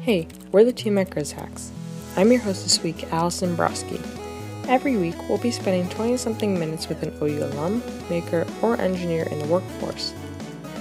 Hey, 0.00 0.26
we're 0.50 0.64
the 0.64 0.72
team 0.72 0.98
at 0.98 1.10
GrizHacks. 1.10 1.70
I'm 2.16 2.32
your 2.32 2.40
host 2.40 2.64
this 2.64 2.82
week, 2.82 3.04
Allison 3.12 3.56
Broski. 3.56 4.04
Every 4.66 4.96
week, 4.96 5.14
we'll 5.28 5.38
be 5.38 5.52
spending 5.52 5.88
20 5.88 6.16
something 6.16 6.58
minutes 6.58 6.88
with 6.88 7.00
an 7.04 7.16
OU 7.22 7.44
alum, 7.44 7.80
maker, 8.10 8.44
or 8.60 8.76
engineer 8.80 9.22
in 9.28 9.38
the 9.38 9.46
workforce. 9.46 10.12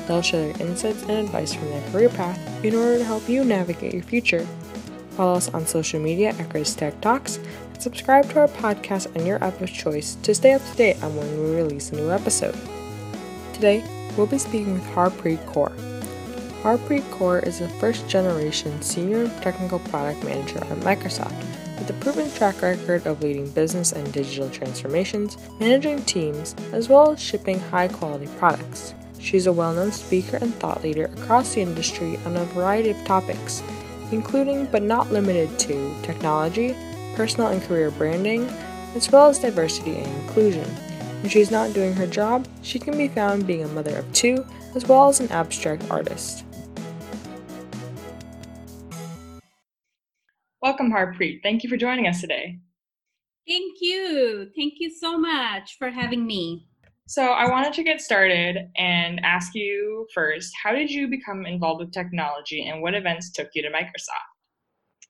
They'll 0.08 0.24
share 0.24 0.52
their 0.52 0.68
insights 0.68 1.04
and 1.04 1.12
advice 1.12 1.54
from 1.54 1.70
their 1.70 1.92
career 1.92 2.10
path 2.10 2.40
in 2.66 2.74
order 2.74 2.98
to 2.98 3.04
help 3.04 3.30
you 3.30 3.46
navigate 3.46 3.94
your 3.94 4.02
future. 4.02 4.48
Follow 5.12 5.36
us 5.36 5.50
on 5.50 5.68
social 5.68 6.00
media 6.00 6.30
at 6.30 6.50
GrizTech 6.50 7.02
Talks 7.02 7.38
and 7.38 7.82
subscribe 7.84 8.28
to 8.32 8.40
our 8.40 8.48
podcast 8.48 9.16
on 9.16 9.28
your 9.28 9.44
app 9.44 9.62
of 9.62 9.72
choice 9.72 10.16
to 10.24 10.34
stay 10.34 10.54
up 10.54 10.66
to 10.72 10.76
date 10.76 11.04
on 11.04 11.16
when 11.16 11.38
we 11.38 11.56
release 11.56 11.92
a 11.92 11.96
new 11.98 12.10
episode. 12.10 12.58
Today, 13.54 13.84
we'll 14.18 14.26
be 14.26 14.40
speaking 14.40 14.74
with 14.74 14.88
Harpreet 14.88 15.46
Kaur. 15.46 15.93
Harpreet 16.64 17.04
Kaur 17.12 17.46
is 17.46 17.60
a 17.60 17.68
first 17.68 18.08
generation 18.08 18.82
senior 18.82 19.28
technical 19.42 19.80
product 19.80 20.24
manager 20.24 20.60
at 20.60 20.78
Microsoft 20.78 21.38
with 21.78 21.90
a 21.90 21.94
proven 22.00 22.32
track 22.32 22.62
record 22.62 23.06
of 23.06 23.22
leading 23.22 23.50
business 23.50 23.92
and 23.92 24.14
digital 24.14 24.50
transformations, 24.50 25.38
managing 25.60 26.02
teams, 26.04 26.56
as 26.72 26.88
well 26.88 27.12
as 27.12 27.20
shipping 27.20 27.60
high 27.60 27.90
quality 27.90 28.28
products. 28.38 28.94
She's 29.20 29.46
a 29.46 29.52
well 29.52 29.74
known 29.74 29.92
speaker 29.92 30.38
and 30.38 30.56
thought 30.56 30.82
leader 30.84 31.12
across 31.18 31.54
the 31.54 31.60
industry 31.60 32.18
on 32.26 32.38
a 32.38 32.46
variety 32.46 32.92
of 32.92 33.06
topics, 33.06 33.62
including 34.14 34.66
but 34.68 34.84
not 34.84 35.12
limited 35.12 35.60
to 35.60 35.94
technology, 36.02 36.78
personal 37.18 37.50
and 37.50 37.62
career 37.64 37.92
branding, 37.92 38.48
as 38.96 39.12
well 39.12 39.28
as 39.28 39.38
diversity 39.38 39.98
and 39.98 40.08
inclusion. 40.24 40.70
When 41.20 41.30
she's 41.30 41.52
not 41.52 41.74
doing 41.74 41.94
her 41.96 42.08
job, 42.08 42.48
she 42.62 42.80
can 42.80 42.98
be 42.98 43.10
found 43.10 43.48
being 43.48 43.66
a 43.66 43.68
mother 43.68 43.98
of 43.98 44.14
two, 44.14 44.46
as 44.76 44.86
well 44.86 45.10
as 45.10 45.20
an 45.20 45.30
abstract 45.30 45.92
artist. 45.92 46.46
Welcome, 50.64 50.94
Harpreet. 50.94 51.44
Thank 51.44 51.62
you 51.62 51.70
for 51.70 51.76
joining 51.76 52.08
us 52.08 52.22
today. 52.22 52.58
Thank 53.46 53.82
you. 53.82 54.50
Thank 54.56 54.76
you 54.78 54.90
so 54.90 55.18
much 55.18 55.78
for 55.78 55.90
having 55.90 56.26
me. 56.26 56.66
So, 57.06 57.32
I 57.32 57.50
wanted 57.50 57.74
to 57.74 57.84
get 57.84 58.00
started 58.00 58.70
and 58.78 59.20
ask 59.26 59.54
you 59.56 60.08
first 60.16 60.54
how 60.64 60.72
did 60.72 60.90
you 60.90 61.10
become 61.10 61.46
involved 61.46 61.82
with 61.82 61.92
technology 61.92 62.66
and 62.66 62.82
what 62.82 62.96
events 62.96 63.30
took 63.30 63.50
you 63.54 63.62
to 63.62 63.68
Microsoft? 63.72 64.32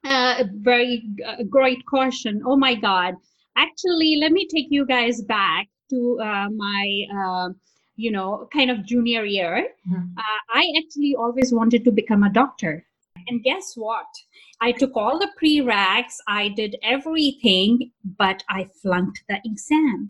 Uh, 0.04 0.46
very 0.56 1.04
uh, 1.24 1.44
great 1.48 1.86
question. 1.86 2.42
Oh 2.48 2.58
my 2.58 2.74
God. 2.74 3.14
Actually, 3.56 4.18
let 4.20 4.32
me 4.32 4.48
take 4.48 4.70
you 4.72 4.88
guys 4.88 5.22
back 5.22 5.68
to 5.92 6.20
uh, 6.20 6.48
my, 6.50 7.04
uh, 7.16 7.50
you 7.96 8.10
know, 8.10 8.50
kind 8.52 8.72
of 8.72 8.84
junior 8.88 9.24
year. 9.24 9.68
Mm-hmm. 9.88 10.18
Uh, 10.18 10.58
I 10.60 10.66
actually 10.80 11.16
always 11.16 11.54
wanted 11.54 11.86
to 11.86 11.92
become 11.92 12.24
a 12.24 12.34
doctor. 12.34 12.84
And 13.28 13.44
guess 13.44 13.74
what? 13.76 14.08
I 14.64 14.72
took 14.72 14.96
all 14.96 15.20
the 15.20 15.30
prereqs, 15.40 16.16
I 16.26 16.48
did 16.48 16.78
everything, 16.84 17.92
but 18.18 18.44
I 18.50 18.70
flunked 18.82 19.22
the 19.28 19.38
exam. 19.44 20.10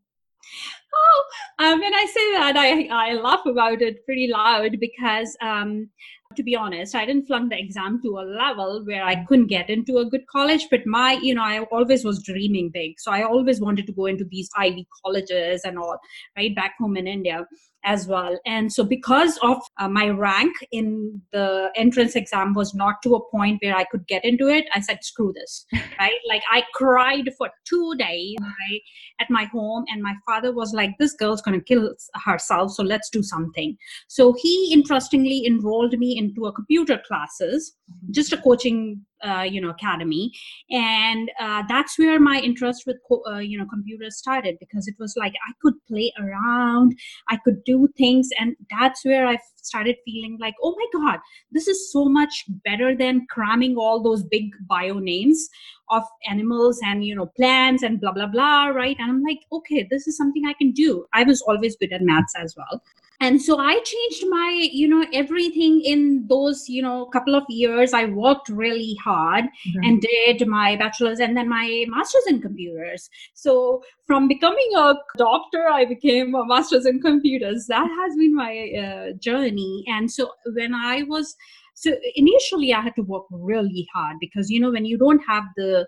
Oh, 0.94 1.23
um, 1.58 1.80
when 1.80 1.95
I 1.95 2.06
say 2.06 2.32
that, 2.34 2.56
I, 2.56 2.88
I 2.92 3.14
laugh 3.14 3.48
about 3.48 3.82
it 3.82 4.06
pretty 4.06 4.28
loud 4.28 4.80
because, 4.80 5.36
um, 5.42 5.90
to 6.36 6.44
be 6.44 6.56
honest, 6.56 6.94
I 6.94 7.04
didn't 7.04 7.26
flunk 7.26 7.50
the 7.50 7.60
exam 7.60 8.00
to 8.04 8.20
a 8.20 8.30
level 8.44 8.84
where 8.86 9.04
I 9.04 9.23
couldn't 9.26 9.48
get 9.48 9.72
into 9.72 9.98
a 9.98 10.06
good 10.06 10.28
college. 10.28 10.67
But 10.70 10.86
my, 10.86 11.14
you 11.14 11.34
know, 11.34 11.44
I 11.44 11.62
always 11.72 12.06
was 12.06 12.22
dreaming 12.22 12.70
big. 12.70 13.00
So 13.00 13.12
I 13.12 13.23
always 13.23 13.60
wanted 13.60 13.88
to 13.88 13.94
go 13.94 14.06
into 14.06 14.26
these 14.26 14.50
Ivy 14.56 14.88
colleges 15.04 15.64
and 15.64 15.80
all, 15.80 15.98
right, 16.38 16.56
back 16.56 16.76
home 16.80 16.95
in 16.95 17.08
India 17.08 17.48
as 17.84 18.08
well. 18.08 18.38
And 18.45 18.72
so, 18.72 18.84
because 18.84 19.38
of 19.42 19.58
uh, 19.80 19.88
my 19.88 20.09
rank 20.09 20.53
in 20.72 21.22
the 21.31 21.70
entrance 21.76 22.16
exam 22.16 22.53
was 22.53 22.73
not 22.73 22.95
to 23.03 23.16
a 23.16 23.30
point 23.30 23.59
where 23.62 23.76
I 23.76 23.84
could 23.86 24.08
get 24.08 24.23
into 24.23 24.48
it, 24.48 24.66
I 24.73 24.80
said, 24.80 25.03
screw 25.03 25.34
this, 25.34 25.66
right? 26.00 26.20
Like, 26.28 26.44
I 26.50 26.64
cried 26.73 27.30
for 27.38 27.50
two 27.67 27.95
days 27.98 28.36
right, 28.42 28.81
at 29.20 29.30
my 29.30 29.45
home, 29.45 29.86
and 29.89 30.02
my 30.02 30.14
father 30.26 30.54
was 30.54 30.73
like, 30.73 30.92
this 30.99 31.14
girl's 31.14 31.42
going 31.42 31.60
to 31.60 31.64
kill 31.64 31.94
herself, 32.26 32.71
so 32.71 32.83
let's 32.83 33.10
do 33.10 33.23
something. 33.23 33.77
So, 34.08 34.33
he 34.38 34.71
interestingly 34.73 35.45
enrolled 35.45 35.98
me 35.98 36.17
into 36.17 36.45
a 36.45 36.54
computer 36.54 37.02
classes, 37.08 37.76
just 38.11 38.33
a 38.33 38.38
coaching 38.38 39.05
uh, 39.23 39.42
you 39.42 39.61
know 39.61 39.70
academy. 39.70 40.32
And 40.70 41.30
uh, 41.39 41.64
that's 41.67 41.98
where 41.98 42.20
my 42.20 42.39
interest 42.39 42.84
with 42.86 42.98
uh, 43.28 43.38
you 43.38 43.58
know 43.58 43.66
computers 43.66 44.17
started 44.17 44.58
because 44.60 44.88
it 44.88 44.95
was 45.00 45.14
like 45.17 45.34
i 45.48 45.52
could 45.61 45.73
play 45.88 46.11
around 46.20 46.95
i 47.30 47.38
could 47.38 47.64
do 47.64 47.88
things 47.98 48.30
and 48.39 48.56
that's 48.70 49.06
where 49.06 49.28
i 49.28 49.38
started 49.58 49.95
feeling 50.06 50.38
like 50.39 50.56
oh 50.62 50.76
my 50.78 51.00
god 51.00 51.20
this 51.52 51.67
is 51.67 51.92
so 51.92 52.06
much 52.06 52.45
better 52.66 52.95
than 52.95 53.26
cramming 53.30 53.76
all 53.78 54.02
those 54.02 54.23
big 54.23 54.50
bio 54.67 55.00
names 55.00 55.50
of 55.89 56.04
animals 56.30 56.80
and 56.83 57.06
you 57.06 57.16
know 57.16 57.28
plants 57.38 57.83
and 57.83 58.00
blah 58.00 58.12
blah 58.12 58.28
blah 58.28 58.67
right? 58.67 58.98
And 59.00 59.12
i'm 59.12 59.23
like 59.23 59.39
okay 59.52 59.88
this 59.89 60.08
is 60.08 60.17
something 60.17 60.45
i 60.45 60.54
can 60.54 60.72
do. 60.72 61.06
I 61.14 61.23
was 61.23 61.42
always 61.42 61.76
good 61.76 61.94
at 61.94 62.02
maths 62.02 62.33
as 62.38 62.56
well 62.58 62.82
and 63.26 63.42
so 63.42 63.58
i 63.60 63.73
changed 63.89 64.23
my 64.30 64.70
you 64.80 64.88
know 64.88 65.06
everything 65.14 65.82
in 65.82 66.26
those 66.28 66.67
you 66.67 66.82
know 66.82 67.06
couple 67.14 67.36
of 67.36 67.44
years. 67.50 67.94
I 67.94 68.06
worked 68.06 68.50
really 68.50 68.95
hard 69.04 69.45
mm-hmm. 69.45 69.84
and 69.84 70.02
did 70.02 70.48
my 70.48 70.76
bachelor's 70.76 71.20
and 71.20 71.38
then 71.38 71.50
my 71.50 71.86
master's 71.88 72.28
in 72.28 72.42
computers. 72.42 73.10
So 73.33 73.83
from 74.08 74.28
becoming 74.28 74.72
a 74.78 74.95
doctor 75.17 75.67
i 75.70 75.86
became 75.86 76.36
a 76.36 76.45
master's 76.45 76.86
in 76.86 77.02
computers. 77.02 77.67
That 77.67 77.88
has 78.00 78.16
been 78.16 78.36
my 78.36 78.54
uh, 78.83 79.14
journey. 79.20 79.83
And 79.88 80.12
so 80.12 80.32
when 80.45 80.73
i 80.73 81.04
was 81.04 81.36
so 81.76 81.92
initially 82.16 82.73
i 82.73 82.82
had 82.82 82.95
to 82.95 83.02
work 83.02 83.26
really 83.32 83.88
hard 83.94 84.17
because 84.20 84.50
you 84.50 84.60
know 84.60 84.72
when 84.72 84.86
you 84.86 84.98
don't 84.98 85.23
have 85.28 85.44
the 85.58 85.88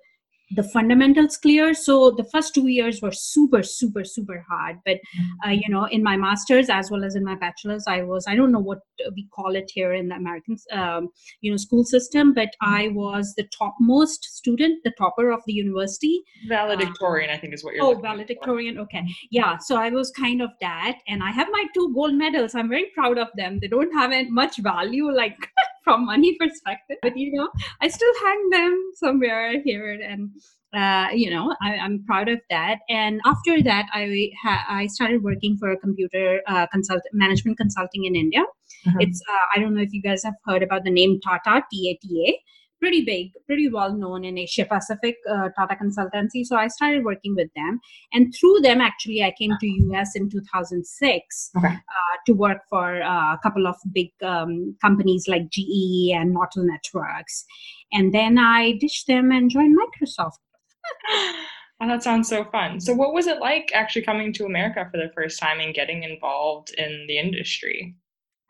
the 0.51 0.63
fundamentals 0.63 1.37
clear. 1.37 1.73
So 1.73 2.11
the 2.11 2.23
first 2.25 2.53
two 2.53 2.67
years 2.67 3.01
were 3.01 3.11
super 3.11 3.63
super 3.63 4.03
super 4.03 4.45
hard. 4.47 4.77
But 4.85 4.99
uh, 5.45 5.49
you 5.49 5.69
know 5.69 5.85
in 5.85 6.03
my 6.03 6.17
masters 6.17 6.69
as 6.69 6.91
well 6.91 7.03
as 7.03 7.15
in 7.15 7.23
my 7.23 7.35
bachelor's 7.35 7.85
i 7.87 8.01
was 8.01 8.25
i 8.27 8.35
don't 8.35 8.51
know 8.51 8.59
what 8.59 8.79
we 9.15 9.27
call 9.37 9.55
it 9.55 9.69
here 9.73 9.93
in 9.93 10.09
the 10.09 10.15
american 10.15 10.57
um, 10.71 11.09
you 11.41 11.51
know 11.51 11.57
school 11.57 11.83
system 11.83 12.33
but 12.33 12.49
i 12.61 12.89
was 12.89 13.33
the 13.37 13.47
topmost 13.57 14.23
student 14.23 14.83
the 14.83 14.91
topper 14.97 15.31
of 15.31 15.41
the 15.47 15.53
university. 15.53 16.21
Valedictorian 16.47 17.29
um, 17.29 17.35
i 17.35 17.39
think 17.39 17.53
is 17.53 17.63
what 17.63 17.75
you're 17.75 17.85
oh 17.85 17.95
valedictorian 17.95 18.75
for. 18.75 18.81
okay. 18.81 19.03
Yeah 19.31 19.57
so 19.57 19.75
i 19.75 19.89
was 19.89 20.11
kind 20.11 20.41
of 20.41 20.49
that. 20.61 20.97
And 21.07 21.23
i 21.23 21.31
have 21.31 21.47
my 21.51 21.65
two 21.73 21.91
gold 21.93 22.15
medals. 22.15 22.55
I'm 22.55 22.69
very 22.69 22.91
proud 22.93 23.17
of 23.17 23.27
them. 23.35 23.59
They 23.59 23.67
don't 23.67 23.93
have 23.93 24.11
much 24.29 24.57
value 24.57 25.11
like 25.11 25.37
from 25.85 26.05
money 26.05 26.35
perspective 26.39 26.97
but 27.01 27.15
you 27.15 27.31
know 27.31 27.47
i 27.81 27.87
still 27.87 28.13
hang 28.23 28.49
them 28.49 28.91
somewhere 28.95 29.61
here 29.63 29.97
and 30.09 30.29
uh, 30.75 31.07
you 31.13 31.29
know 31.29 31.55
I, 31.61 31.75
am 31.75 32.03
proud 32.05 32.27
of 32.27 32.41
that. 32.49 32.79
And 32.89 33.21
after 33.25 33.61
that 33.63 33.85
i 33.93 34.29
ha- 34.43 34.65
i 34.67 34.87
started 34.87 35.23
working 35.23 35.55
for 35.57 35.71
a 35.71 35.77
computer 35.77 36.41
uh, 36.47 36.67
consult 36.67 37.01
management 37.13 37.57
consulting 37.57 38.05
in 38.05 38.15
india. 38.15 38.43
Uh-huh. 38.87 38.97
it's 38.99 39.21
uh, 39.33 39.45
i 39.55 39.59
don't 39.59 39.73
know 39.75 39.81
if 39.81 39.93
you 39.93 40.01
guys 40.01 40.23
have 40.23 40.35
heard 40.45 40.63
about 40.63 40.83
the 40.83 40.91
name 40.91 41.19
tata 41.21 41.63
tata 41.71 42.35
pretty 42.79 43.03
big, 43.03 43.31
pretty 43.45 43.69
well 43.69 43.93
known 43.93 44.23
in 44.23 44.37
Asia 44.37 44.65
Pacific, 44.65 45.17
uh, 45.29 45.49
Tata 45.57 45.75
Consultancy. 45.75 46.45
So 46.45 46.55
I 46.55 46.67
started 46.67 47.03
working 47.03 47.35
with 47.35 47.49
them, 47.55 47.79
and 48.13 48.33
through 48.33 48.59
them, 48.61 48.81
actually, 48.81 49.23
I 49.23 49.33
came 49.37 49.51
to 49.59 49.67
US 49.67 50.15
in 50.15 50.29
2006 50.29 51.51
okay. 51.57 51.67
uh, 51.67 52.17
to 52.25 52.33
work 52.33 52.59
for 52.69 53.01
uh, 53.01 53.33
a 53.33 53.39
couple 53.41 53.67
of 53.67 53.75
big 53.93 54.11
um, 54.23 54.75
companies 54.81 55.27
like 55.27 55.49
GE 55.49 56.11
and 56.13 56.35
Nortel 56.35 56.65
Networks, 56.65 57.45
and 57.91 58.13
then 58.13 58.37
I 58.37 58.73
ditched 58.79 59.07
them 59.07 59.31
and 59.31 59.49
joined 59.49 59.77
Microsoft. 59.77 60.37
Oh, 61.81 61.87
that 61.87 62.03
sounds 62.03 62.29
so 62.29 62.45
fun. 62.45 62.79
So, 62.79 62.93
what 62.93 63.13
was 63.13 63.27
it 63.27 63.39
like 63.39 63.69
actually 63.73 64.03
coming 64.03 64.31
to 64.33 64.45
America 64.45 64.87
for 64.89 64.97
the 64.97 65.11
first 65.13 65.39
time 65.39 65.59
and 65.59 65.73
getting 65.73 66.03
involved 66.03 66.73
in 66.77 67.05
the 67.07 67.19
industry? 67.19 67.95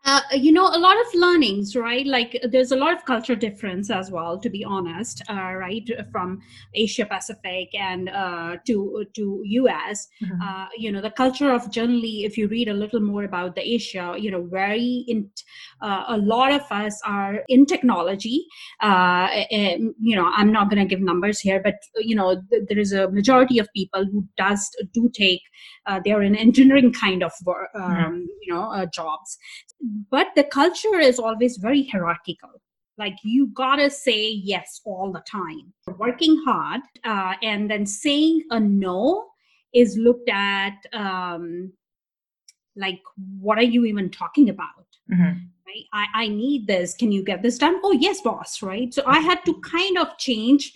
Uh, 0.06 0.20
you 0.34 0.52
know 0.52 0.68
a 0.68 0.78
lot 0.78 0.96
of 1.00 1.14
learnings 1.14 1.74
right? 1.74 2.06
Like 2.06 2.40
there's 2.48 2.70
a 2.70 2.76
lot 2.76 2.92
of 2.92 3.04
culture 3.04 3.34
difference 3.34 3.90
as 3.90 4.08
well 4.08 4.38
to 4.38 4.48
be 4.48 4.64
honest 4.64 5.20
uh, 5.28 5.52
right 5.54 5.88
from 6.12 6.40
asia 6.74 7.04
pacific 7.04 7.74
and 7.74 8.08
uh, 8.10 8.56
to 8.66 9.04
to 9.14 9.42
us 9.68 10.06
mm-hmm. 10.22 10.40
Uh, 10.40 10.66
you 10.76 10.92
know 10.92 11.00
the 11.00 11.10
culture 11.10 11.50
of 11.50 11.70
generally 11.72 12.24
if 12.24 12.38
you 12.38 12.46
read 12.46 12.68
a 12.68 12.74
little 12.74 13.00
more 13.00 13.24
about 13.24 13.56
the 13.56 13.68
asia 13.68 14.14
you 14.16 14.30
know 14.30 14.44
very 14.44 15.04
in 15.08 15.28
uh, 15.80 16.04
a 16.08 16.18
lot 16.18 16.52
of 16.52 16.62
us 16.70 17.00
are 17.04 17.40
in 17.48 17.66
technology. 17.66 18.46
And, 18.80 19.94
you 20.00 20.14
know 20.16 20.30
i'm 20.36 20.52
not 20.52 20.70
going 20.70 20.82
to 20.86 20.94
give 20.94 21.00
numbers 21.00 21.40
here 21.40 21.60
but 21.62 21.74
you 21.96 22.14
know 22.14 22.40
th- 22.50 22.64
there 22.68 22.78
is 22.78 22.92
a 22.92 23.10
majority 23.10 23.58
of 23.58 23.68
people 23.74 24.04
who 24.04 24.24
does 24.36 24.70
do 24.92 25.10
take 25.12 25.42
they're 26.04 26.22
in 26.22 26.36
engineering 26.36 26.92
kind 26.92 27.22
of 27.22 27.32
um, 27.46 27.82
mm-hmm. 27.82 28.20
you 28.42 28.52
know 28.52 28.86
jobs 28.92 29.38
but 30.10 30.28
the 30.36 30.44
culture 30.44 30.98
is 30.98 31.18
always 31.18 31.56
very 31.56 31.86
hierarchical 31.86 32.50
like 32.98 33.16
you 33.22 33.48
gotta 33.48 33.90
say 33.90 34.30
yes 34.30 34.80
all 34.84 35.12
the 35.12 35.22
time 35.30 35.72
working 35.98 36.42
hard 36.46 36.80
uh, 37.04 37.34
and 37.42 37.70
then 37.70 37.84
saying 37.86 38.42
a 38.50 38.60
no 38.60 39.26
is 39.74 39.96
looked 39.96 40.28
at 40.28 40.74
um, 40.92 41.72
like 42.76 43.00
what 43.40 43.58
are 43.58 43.70
you 43.74 43.84
even 43.84 44.10
talking 44.10 44.48
about 44.48 44.86
Mm-hmm. 45.12 45.38
Right? 45.66 45.84
I, 45.92 46.06
I 46.14 46.28
need 46.28 46.66
this. 46.66 46.94
Can 46.94 47.12
you 47.12 47.22
get 47.22 47.42
this 47.42 47.58
done? 47.58 47.80
Oh, 47.82 47.92
yes, 47.92 48.20
boss. 48.20 48.62
Right. 48.62 48.92
So 48.92 49.02
I 49.06 49.20
had 49.20 49.44
to 49.44 49.60
kind 49.60 49.98
of 49.98 50.16
change 50.18 50.72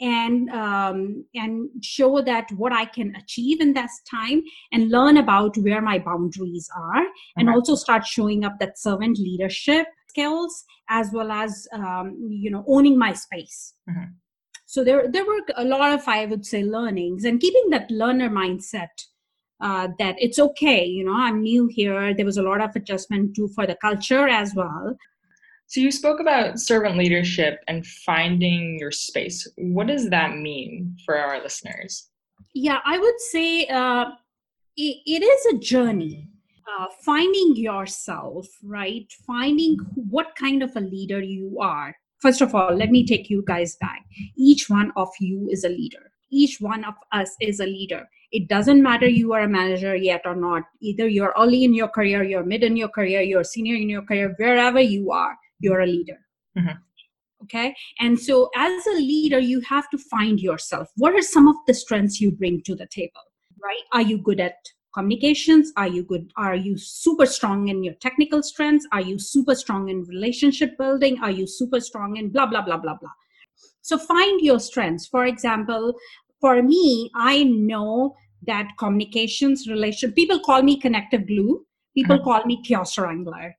and 0.00 0.50
um, 0.50 1.24
and 1.34 1.68
show 1.82 2.20
that 2.22 2.50
what 2.56 2.72
I 2.72 2.84
can 2.84 3.14
achieve 3.16 3.60
in 3.60 3.74
that 3.74 3.90
time 4.10 4.42
and 4.72 4.90
learn 4.90 5.16
about 5.16 5.56
where 5.58 5.80
my 5.80 5.98
boundaries 5.98 6.68
are 6.76 7.04
and 7.36 7.48
uh-huh. 7.48 7.56
also 7.56 7.74
start 7.74 8.06
showing 8.06 8.44
up 8.44 8.58
that 8.60 8.78
servant 8.78 9.18
leadership 9.18 9.86
skills 10.08 10.64
as 10.88 11.10
well 11.12 11.30
as 11.30 11.66
um, 11.72 12.16
you 12.30 12.50
know 12.50 12.64
owning 12.66 12.98
my 12.98 13.12
space. 13.12 13.74
Uh-huh. 13.88 14.06
So 14.66 14.82
there 14.82 15.08
there 15.10 15.24
were 15.24 15.40
a 15.56 15.64
lot 15.64 15.92
of 15.92 16.06
I 16.08 16.26
would 16.26 16.44
say 16.44 16.64
learnings 16.64 17.24
and 17.24 17.40
keeping 17.40 17.70
that 17.70 17.90
learner 17.90 18.30
mindset. 18.30 18.88
Uh, 19.60 19.88
that 19.98 20.16
it's 20.18 20.38
okay, 20.38 20.84
you 20.84 21.04
know, 21.04 21.14
I'm 21.14 21.40
new 21.40 21.68
here. 21.68 22.12
There 22.12 22.26
was 22.26 22.36
a 22.36 22.42
lot 22.42 22.60
of 22.60 22.74
adjustment 22.74 23.34
too 23.36 23.48
for 23.54 23.66
the 23.66 23.76
culture 23.76 24.28
as 24.28 24.52
well. 24.54 24.96
So 25.74 25.80
you 25.80 25.90
spoke 25.90 26.20
about 26.20 26.60
servant 26.60 26.96
leadership 26.96 27.58
and 27.66 27.84
finding 27.84 28.78
your 28.78 28.92
space. 28.92 29.44
What 29.56 29.88
does 29.88 30.08
that 30.10 30.36
mean 30.36 30.96
for 31.04 31.18
our 31.18 31.42
listeners? 31.42 32.10
Yeah, 32.54 32.78
I 32.84 32.96
would 32.96 33.18
say 33.18 33.66
uh, 33.66 34.04
it, 34.76 34.98
it 35.04 35.24
is 35.24 35.46
a 35.52 35.58
journey. 35.58 36.28
Uh, 36.78 36.86
finding 37.04 37.56
yourself, 37.56 38.46
right? 38.62 39.12
Finding 39.26 39.76
what 39.96 40.36
kind 40.36 40.62
of 40.62 40.70
a 40.76 40.80
leader 40.80 41.20
you 41.20 41.58
are. 41.60 41.96
First 42.20 42.40
of 42.40 42.54
all, 42.54 42.72
let 42.72 42.90
me 42.90 43.04
take 43.04 43.28
you 43.28 43.42
guys 43.44 43.74
back. 43.80 44.04
Each 44.36 44.70
one 44.70 44.92
of 44.94 45.08
you 45.18 45.48
is 45.50 45.64
a 45.64 45.70
leader. 45.70 46.12
Each 46.30 46.60
one 46.60 46.84
of 46.84 46.94
us 47.10 47.34
is 47.40 47.58
a 47.58 47.66
leader. 47.66 48.08
It 48.30 48.46
doesn't 48.46 48.80
matter 48.80 49.08
you 49.08 49.32
are 49.32 49.40
a 49.40 49.48
manager 49.48 49.96
yet 49.96 50.22
or 50.24 50.36
not. 50.36 50.62
Either 50.80 51.08
you're 51.08 51.34
early 51.36 51.64
in 51.64 51.74
your 51.74 51.88
career, 51.88 52.22
you're 52.22 52.44
mid 52.44 52.62
in 52.62 52.76
your 52.76 52.90
career, 52.90 53.22
you're 53.22 53.42
senior 53.42 53.74
in 53.74 53.88
your 53.88 54.02
career, 54.02 54.36
wherever 54.38 54.80
you 54.80 55.10
are 55.10 55.36
you're 55.64 55.80
a 55.80 55.86
leader. 55.86 56.18
Mm-hmm. 56.56 56.78
okay? 57.42 57.74
And 57.98 58.18
so 58.18 58.48
as 58.54 58.86
a 58.86 58.96
leader 59.12 59.40
you 59.40 59.60
have 59.62 59.90
to 59.90 59.98
find 59.98 60.38
yourself. 60.38 60.88
What 60.96 61.14
are 61.14 61.22
some 61.22 61.48
of 61.48 61.56
the 61.66 61.74
strengths 61.74 62.20
you 62.20 62.30
bring 62.30 62.62
to 62.66 62.76
the 62.76 62.86
table 62.86 63.24
right? 63.64 63.82
Are 63.92 64.02
you 64.02 64.18
good 64.18 64.40
at 64.40 64.56
communications? 64.94 65.72
Are 65.76 65.88
you 65.88 66.04
good 66.04 66.30
are 66.36 66.54
you 66.54 66.76
super 66.78 67.26
strong 67.26 67.68
in 67.68 67.82
your 67.82 67.94
technical 67.94 68.42
strengths? 68.42 68.86
Are 68.92 69.00
you 69.00 69.18
super 69.18 69.54
strong 69.54 69.88
in 69.88 70.04
relationship 70.04 70.78
building? 70.78 71.18
Are 71.20 71.30
you 71.30 71.46
super 71.46 71.80
strong 71.80 72.16
in 72.16 72.30
blah 72.30 72.46
blah 72.46 72.62
blah 72.62 72.76
blah 72.76 72.96
blah. 73.00 73.16
So 73.82 73.98
find 73.98 74.40
your 74.40 74.60
strengths. 74.60 75.06
For 75.06 75.26
example 75.26 75.94
for 76.40 76.62
me 76.62 77.10
i 77.14 77.44
know 77.44 78.14
that 78.46 78.66
communications 78.78 79.66
relation 79.66 80.12
people 80.12 80.40
call 80.40 80.62
me 80.62 80.78
connective 80.78 81.26
glue 81.26 81.64
people 81.94 82.16
uh-huh. 82.16 82.24
call 82.24 82.44
me 82.44 82.62
chaos 82.62 82.96
wrangler. 82.98 83.56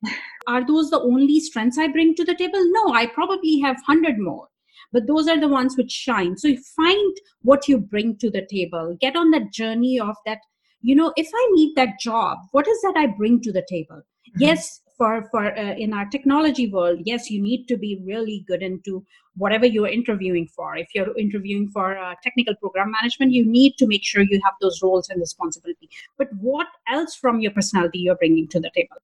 Are 0.48 0.66
those 0.66 0.90
the 0.90 1.00
only 1.00 1.40
strengths 1.40 1.78
i 1.78 1.88
bring 1.88 2.16
to 2.16 2.26
the 2.26 2.36
table? 2.36 2.60
No 2.72 2.94
i 2.94 3.06
probably 3.06 3.60
have 3.60 3.78
100 3.88 4.20
more 4.20 4.48
but 4.94 5.08
those 5.08 5.28
are 5.28 5.40
the 5.40 5.50
ones 5.50 5.76
which 5.76 5.92
shine. 5.92 6.38
So 6.38 6.48
you 6.48 6.62
find 6.76 7.18
what 7.42 7.68
you 7.68 7.78
bring 7.80 8.18
to 8.18 8.30
the 8.30 8.46
table. 8.50 8.96
Get 9.02 9.18
on 9.18 9.32
that 9.32 9.52
journey 9.52 10.00
of 10.00 10.16
that 10.26 10.40
you 10.86 10.96
know 10.96 11.12
if 11.18 11.30
i 11.34 11.48
need 11.54 11.76
that 11.76 12.00
job 12.00 12.38
what 12.52 12.68
is 12.68 12.82
that 12.82 12.94
i 12.96 13.08
bring 13.08 13.42
to 13.42 13.52
the 13.52 13.66
table? 13.68 13.98
Mm-hmm. 13.98 14.42
yes 14.42 14.82
for 14.98 15.28
for 15.32 15.58
uh, 15.58 15.74
in 15.74 15.94
our 15.94 16.06
technology 16.06 16.72
world 16.72 17.00
yes 17.04 17.30
you 17.30 17.42
need 17.42 17.68
to 17.68 17.78
be 17.78 18.00
really 18.04 18.44
good 18.48 18.62
into 18.62 19.06
whatever 19.38 19.66
you're 19.66 19.88
interviewing 19.88 20.48
for. 20.48 20.78
If 20.78 20.90
you're 20.96 21.18
interviewing 21.18 21.70
for 21.70 21.98
uh, 21.98 22.16
technical 22.24 22.56
program 22.56 22.92
management 22.92 23.32
you 23.32 23.46
need 23.46 23.78
to 23.78 23.88
make 23.88 24.04
sure 24.04 24.24
you 24.24 24.40
have 24.44 24.54
those 24.62 24.82
roles 24.82 25.10
and 25.10 25.20
responsibility. 25.20 25.90
But 26.18 26.30
what 26.40 26.68
else 26.88 27.16
from 27.16 27.42
your 27.42 27.52
personality 27.52 28.00
you're 28.00 28.16
bringing 28.16 28.48
to 28.50 28.60
the 28.60 28.72
table? 28.76 28.98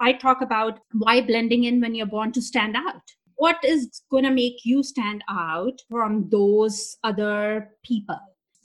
I 0.00 0.12
talk 0.12 0.40
about 0.40 0.80
why 0.92 1.20
blending 1.20 1.64
in 1.64 1.80
when 1.80 1.94
you're 1.94 2.06
born 2.06 2.32
to 2.32 2.42
stand 2.42 2.76
out. 2.76 3.02
What 3.36 3.56
is 3.64 4.02
going 4.10 4.24
to 4.24 4.30
make 4.30 4.64
you 4.64 4.82
stand 4.82 5.24
out 5.28 5.80
from 5.88 6.28
those 6.28 6.98
other 7.02 7.70
people 7.82 8.18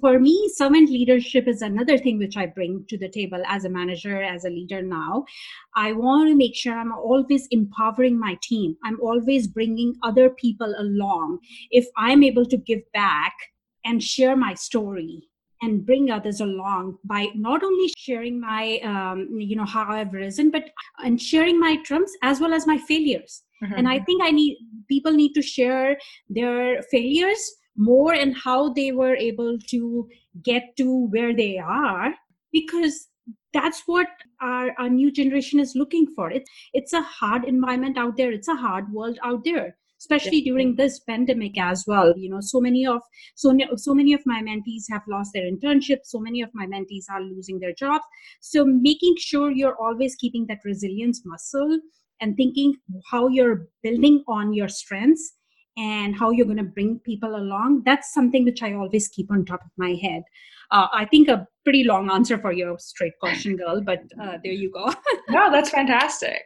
for 0.06 0.19
me, 0.19 0.48
servant 0.54 0.88
leadership 0.88 1.48
is 1.48 1.63
another 1.63 1.98
thing 1.98 2.19
which 2.19 2.38
I 2.38 2.46
bring 2.46 2.86
to 2.90 2.96
the 2.96 3.10
table 3.10 3.42
as 3.48 3.66
a 3.66 3.69
manager, 3.69 4.22
as 4.22 4.46
a 4.46 4.52
leader 4.52 4.84
now. 4.84 5.25
I 5.75 5.94
want 5.94 6.30
to 6.30 6.36
make 6.36 6.56
sure 6.56 6.78
I'm 6.78 6.92
always 6.92 7.48
empowering 7.50 8.19
my 8.19 8.38
team. 8.44 8.78
I'm 8.84 9.02
always 9.02 9.48
bringing 9.48 9.96
other 10.04 10.30
people 10.30 10.75
along. 10.78 11.40
If 11.72 11.88
I'm 11.98 12.22
able 12.22 12.46
to 12.46 12.56
give 12.56 12.81
back 12.94 13.34
and 13.84 14.04
share 14.04 14.36
my 14.36 14.54
story 14.54 15.24
and 15.63 15.84
bring 15.84 16.12
others 16.12 16.40
along 16.40 17.00
by 17.04 17.30
not 17.34 17.63
only 17.63 17.92
sharing 17.98 18.40
my 18.40 18.78
um, 18.84 19.28
you 19.40 19.56
know 19.56 19.66
how 19.66 19.86
i've 19.90 20.12
risen 20.12 20.52
but 20.52 20.66
and 21.00 21.19
sharing 21.19 21.57
my 21.57 21.78
triumphs 21.86 22.12
as 22.22 22.42
well 22.42 22.54
as 22.54 22.68
my 22.68 22.78
failures 22.78 23.44
mm-hmm. 23.63 23.74
and 23.78 23.88
i 23.88 23.98
think 24.00 24.22
i 24.22 24.31
need 24.31 24.57
people 24.90 25.13
need 25.13 25.31
to 25.31 25.42
share 25.42 25.98
their 26.30 26.81
failures 26.92 27.56
more 27.77 28.13
and 28.13 28.36
how 28.36 28.74
they 28.74 28.92
were 28.92 29.16
able 29.16 29.57
to 29.68 30.07
get 30.44 30.75
to 30.77 31.07
where 31.07 31.36
they 31.36 31.57
are 31.57 32.13
because 32.51 33.07
that's 33.54 33.83
what 33.86 34.07
our, 34.42 34.72
our 34.77 34.89
new 34.89 35.12
generation 35.12 35.60
is 35.60 35.75
looking 35.75 36.07
for. 36.16 36.31
It's 36.31 36.50
it's 36.74 36.94
a 36.94 37.01
hard 37.01 37.45
environment 37.45 37.98
out 37.98 38.18
there. 38.18 38.31
It's 38.31 38.48
a 38.48 38.56
hard 38.56 38.92
world 38.92 39.18
out 39.24 39.44
there 39.44 39.75
especially 40.06 40.39
yeah. 40.39 40.51
during 40.51 40.75
this 40.75 41.00
pandemic 41.00 41.57
as 41.57 41.83
well. 41.88 42.13
You 42.18 42.30
know 42.30 42.42
so 42.42 42.60
many 42.60 42.86
of 42.86 43.01
so 43.36 43.57
so 43.75 43.94
many 43.94 44.13
of 44.13 44.21
my 44.25 44.42
mentees 44.42 44.83
have 44.89 45.01
lost 45.07 45.31
their 45.33 45.50
internships. 45.51 46.06
So 46.06 46.19
many 46.19 46.42
of 46.42 46.50
my 46.54 46.66
mentees 46.66 47.06
are 47.10 47.21
losing 47.21 47.60
their 47.60 47.74
jobs. 47.74 48.04
So 48.42 48.66
making 48.66 49.16
sure 49.18 49.51
you're 49.51 49.80
always 49.80 50.16
keeping 50.16 50.45
that 50.48 50.60
resilience 50.66 51.21
muscle 51.25 51.80
and 52.21 52.36
thinking 52.38 52.75
how 53.12 53.28
you're 53.28 53.68
building 53.83 54.24
on 54.28 54.54
your 54.54 54.69
strengths 54.69 55.33
and 55.77 56.16
how 56.16 56.31
you're 56.31 56.45
going 56.45 56.57
to 56.57 56.63
bring 56.63 57.00
people 57.00 57.36
along 57.36 57.83
that's 57.86 58.13
something 58.13 58.45
which 58.45 58.63
i 58.63 58.74
always 58.74 59.07
keep 59.10 59.31
on 59.31 59.45
top 59.45 59.63
of 59.63 59.72
my 59.77 59.94
head. 60.01 60.24
Uh, 60.72 60.88
i 60.94 61.06
think 61.06 61.27
a 61.27 61.48
pretty 61.63 61.83
long 61.83 62.10
answer 62.12 62.38
for 62.38 62.51
your 62.51 62.77
straight 62.80 63.13
question 63.19 63.56
girl 63.57 63.81
but 63.81 64.04
uh, 64.22 64.38
there 64.44 64.54
you 64.54 64.72
go. 64.72 64.94
No 65.30 65.51
that's 65.51 65.72
fantastic. 65.72 66.44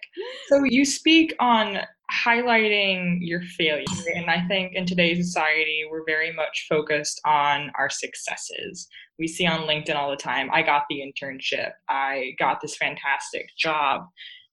So 0.47 0.63
you 0.63 0.85
speak 0.85 1.35
on 1.39 1.79
highlighting 2.25 3.17
your 3.19 3.41
failure 3.41 3.85
and 4.15 4.29
i 4.31 4.47
think 4.47 4.73
in 4.73 4.85
today's 4.85 5.23
society 5.23 5.83
we're 5.91 6.05
very 6.05 6.33
much 6.33 6.65
focused 6.67 7.21
on 7.25 7.71
our 7.77 7.89
successes. 7.89 8.87
We 9.19 9.27
see 9.27 9.45
on 9.45 9.67
linkedin 9.67 9.95
all 9.95 10.09
the 10.09 10.15
time 10.15 10.49
i 10.51 10.61
got 10.61 10.83
the 10.89 11.01
internship. 11.05 11.71
I 11.89 12.31
got 12.39 12.61
this 12.61 12.77
fantastic 12.77 13.49
job. 13.57 14.05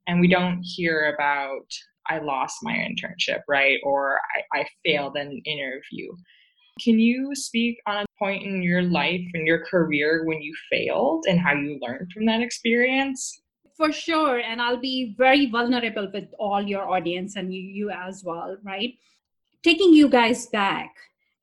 And 0.08 0.20
we 0.20 0.29
don't 0.29 0.61
hear 0.62 1.14
about 1.14 1.67
I 2.08 2.19
lost 2.19 2.58
my 2.62 2.73
internship, 2.73 3.41
right? 3.49 3.79
Or 3.82 4.19
I, 4.53 4.61
I 4.61 4.67
failed 4.85 5.17
an 5.17 5.41
interview. 5.44 6.13
Can 6.81 6.98
you 6.98 7.34
speak 7.34 7.79
on 7.86 8.05
a 8.05 8.06
point 8.19 8.43
in 8.43 8.63
your 8.63 8.82
life 8.82 9.25
and 9.32 9.46
your 9.46 9.65
career 9.65 10.25
when 10.27 10.43
you 10.43 10.55
failed 10.70 11.25
and 11.27 11.41
how 11.41 11.55
you 11.55 11.79
learned 11.81 12.13
from 12.13 12.27
that 12.27 12.43
experience? 12.43 13.41
For 13.77 13.93
sure. 13.93 14.39
And 14.39 14.60
I'll 14.60 14.81
be 14.81 15.15
very 15.19 15.46
vulnerable 15.46 16.10
with 16.13 16.29
all 16.39 16.63
your 16.63 16.89
audience 16.89 17.36
and 17.36 17.53
you, 17.53 17.60
you 17.60 17.91
as 17.91 18.22
well, 18.25 18.56
right? 18.63 18.94
Taking 19.63 19.93
you 19.93 20.08
guys 20.08 20.46
back, 20.46 20.94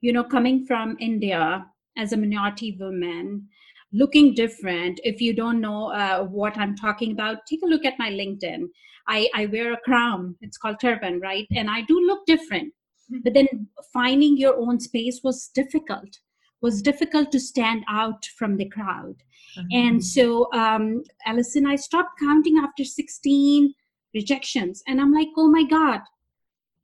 you 0.02 0.14
know, 0.14 0.24
coming 0.24 0.66
from 0.66 0.98
India 1.00 1.66
as 1.98 2.14
a 2.14 2.18
minority 2.18 2.76
woman, 2.80 3.48
looking 3.92 4.34
different. 4.34 5.00
If 5.04 5.22
you 5.22 5.34
don't 5.34 5.62
know 5.62 5.92
uh, 5.94 6.24
what 6.24 6.58
I'm 6.58 6.76
talking 6.76 7.12
about, 7.12 7.46
take 7.48 7.62
a 7.64 7.68
look 7.68 7.86
at 7.86 8.00
my 8.00 8.10
LinkedIn. 8.10 8.68
I, 9.08 9.30
I 9.36 9.46
wear 9.48 9.74
a 9.74 9.80
crown. 9.82 10.36
It's 10.42 10.58
called 10.58 10.80
turban, 10.80 11.20
right? 11.20 11.48
And 11.56 11.70
I 11.70 11.82
do 11.82 12.00
look 12.00 12.26
different. 12.26 12.74
Mm-hmm. 13.12 13.20
But 13.24 13.34
then 13.34 13.68
finding 13.92 14.38
your 14.38 14.58
own 14.58 14.80
space 14.80 15.22
was 15.24 15.50
difficult. 15.54 16.20
Was 16.62 16.82
difficult 16.82 17.32
to 17.34 17.40
stand 17.40 17.84
out 17.90 18.26
from 18.38 18.58
the 18.58 18.70
crowd. 18.70 19.16
Mm-hmm. 19.58 19.68
And 19.72 20.06
so, 20.06 20.52
um, 20.54 21.04
Allison, 21.26 21.66
I 21.66 21.76
stopped 21.76 22.20
counting 22.20 22.58
after 22.58 22.86
16 22.86 23.74
rejections, 24.14 24.84
and 24.88 25.02
I'm 25.02 25.14
like, 25.14 25.28
oh 25.38 25.50
my 25.50 25.64
god, 25.64 26.02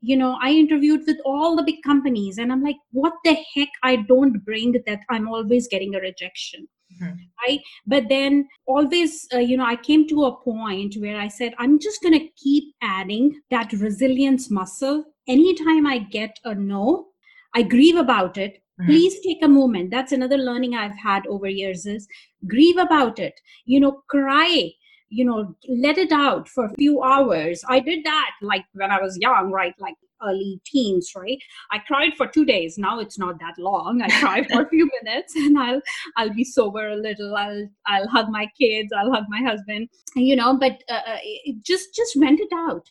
you 0.02 0.16
know 0.16 0.38
i 0.42 0.52
interviewed 0.52 1.02
with 1.06 1.18
all 1.26 1.56
the 1.56 1.64
big 1.64 1.82
companies 1.84 2.38
and 2.38 2.52
i'm 2.52 2.64
like 2.64 2.78
what 2.92 3.14
the 3.24 3.38
heck 3.54 3.70
i 3.84 3.96
don't 3.96 4.44
bring 4.46 4.72
that 4.86 5.00
i'm 5.10 5.28
always 5.28 5.68
getting 5.68 5.96
a 5.96 6.00
rejection 6.00 6.68
mm-hmm. 6.94 7.16
right? 7.46 7.60
But 7.86 8.10
then 8.10 8.48
always 8.66 9.28
uh, 9.34 9.40
you 9.40 9.58
know 9.58 9.66
i 9.66 9.76
came 9.76 10.08
to 10.08 10.26
a 10.26 10.36
point 10.44 10.96
where 10.98 11.18
i 11.18 11.28
said 11.28 11.54
i'm 11.58 11.80
just 11.80 12.02
going 12.02 12.18
to 12.18 12.28
keep 12.36 12.74
adding 12.82 13.40
that 13.52 13.74
resilience 13.74 14.50
muscle. 14.50 15.04
Anytime 15.28 15.86
i 15.88 16.00
get 16.00 16.38
a 16.46 16.56
no 16.56 17.08
i 17.56 17.62
grieve 17.62 17.96
about 17.96 18.38
it. 18.38 18.62
Mm-hmm. 18.80 18.92
please 18.92 19.20
take 19.20 19.44
a 19.44 19.48
moment. 19.48 19.92
That's 19.92 20.14
another 20.14 20.38
learning 20.38 20.76
i've 20.76 20.98
had 20.98 21.28
over 21.28 21.48
years 21.48 21.86
is 21.86 22.08
grieve 22.48 22.78
about 22.78 23.20
it. 23.20 23.34
You 23.66 23.80
know 23.80 24.04
cry 24.10 24.72
you 25.12 25.26
know 25.26 25.56
let 25.68 25.98
it 25.98 26.12
out 26.12 26.48
for 26.48 26.66
a 26.66 26.74
few 26.76 27.02
hours. 27.04 27.64
I 27.68 27.80
did 27.80 28.06
that 28.06 28.32
like 28.42 28.66
when 28.74 28.92
i 28.92 29.02
was 29.02 29.18
young 29.18 29.52
right? 29.52 29.74
Like 29.80 29.96
early 30.24 30.62
teens, 30.66 31.12
right? 31.16 31.38
I 31.72 31.80
cried 31.80 32.14
for 32.18 32.28
two 32.28 32.46
days. 32.46 32.78
Now 32.78 33.00
it's 33.00 33.18
not 33.20 33.40
that 33.40 33.56
long. 33.58 34.02
I 34.02 34.10
cry 34.20 34.44
for 34.44 34.62
a 34.62 34.70
few 34.70 34.90
minutes, 35.04 35.36
and 35.36 35.58
I'll 35.58 35.82
I'll 36.18 36.34
be 36.34 36.44
sober 36.44 36.90
a 36.90 36.96
little. 36.96 37.36
I'll 37.36 37.68
I'll 37.88 38.08
hug 38.08 38.30
my 38.30 38.48
kids. 38.60 38.92
I'll 38.98 39.12
hug 39.14 39.26
my 39.30 39.42
husband. 39.42 39.90
You 40.16 40.36
know, 40.36 40.58
but 40.58 40.84
uh, 40.90 41.02
uh 41.14 41.18
just 41.62 41.96
just 41.96 42.18
vent 42.18 42.40
it 42.40 42.52
out, 42.54 42.90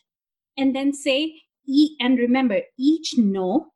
and 0.57 0.75
then 0.75 0.93
say. 0.93 1.33
e. 1.67 1.95
And 1.99 2.17
remember, 2.17 2.61
each 2.77 3.15
no 3.17 3.67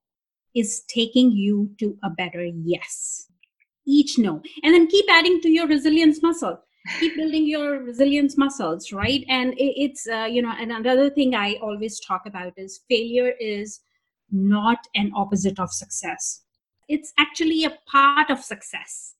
is 0.55 0.83
taking 0.87 1.31
you 1.31 1.71
to 1.79 1.97
a 2.03 2.09
better 2.09 2.45
yes. 2.45 3.27
Each 3.85 4.17
no. 4.17 4.41
And 4.63 4.73
then 4.73 4.87
keep 4.87 5.05
adding 5.09 5.41
to 5.41 5.49
your 5.49 5.67
resilience 5.67 6.21
muscle 6.21 6.59
keep 6.99 7.15
building 7.15 7.47
your 7.47 7.83
resilience 7.83 8.37
muscles 8.37 8.91
right 8.91 9.23
and 9.29 9.53
it's 9.57 10.07
uh, 10.07 10.27
you 10.29 10.41
know 10.41 10.53
and 10.59 10.71
another 10.71 11.09
thing 11.09 11.33
i 11.33 11.53
always 11.61 11.99
talk 11.99 12.23
about 12.25 12.53
is 12.57 12.81
failure 12.89 13.33
is 13.39 13.79
not 14.31 14.79
an 14.95 15.11
opposite 15.15 15.59
of 15.59 15.71
success 15.71 16.41
it's 16.89 17.13
actually 17.17 17.63
a 17.63 17.77
part 17.87 18.29
of 18.29 18.39
success 18.39 19.15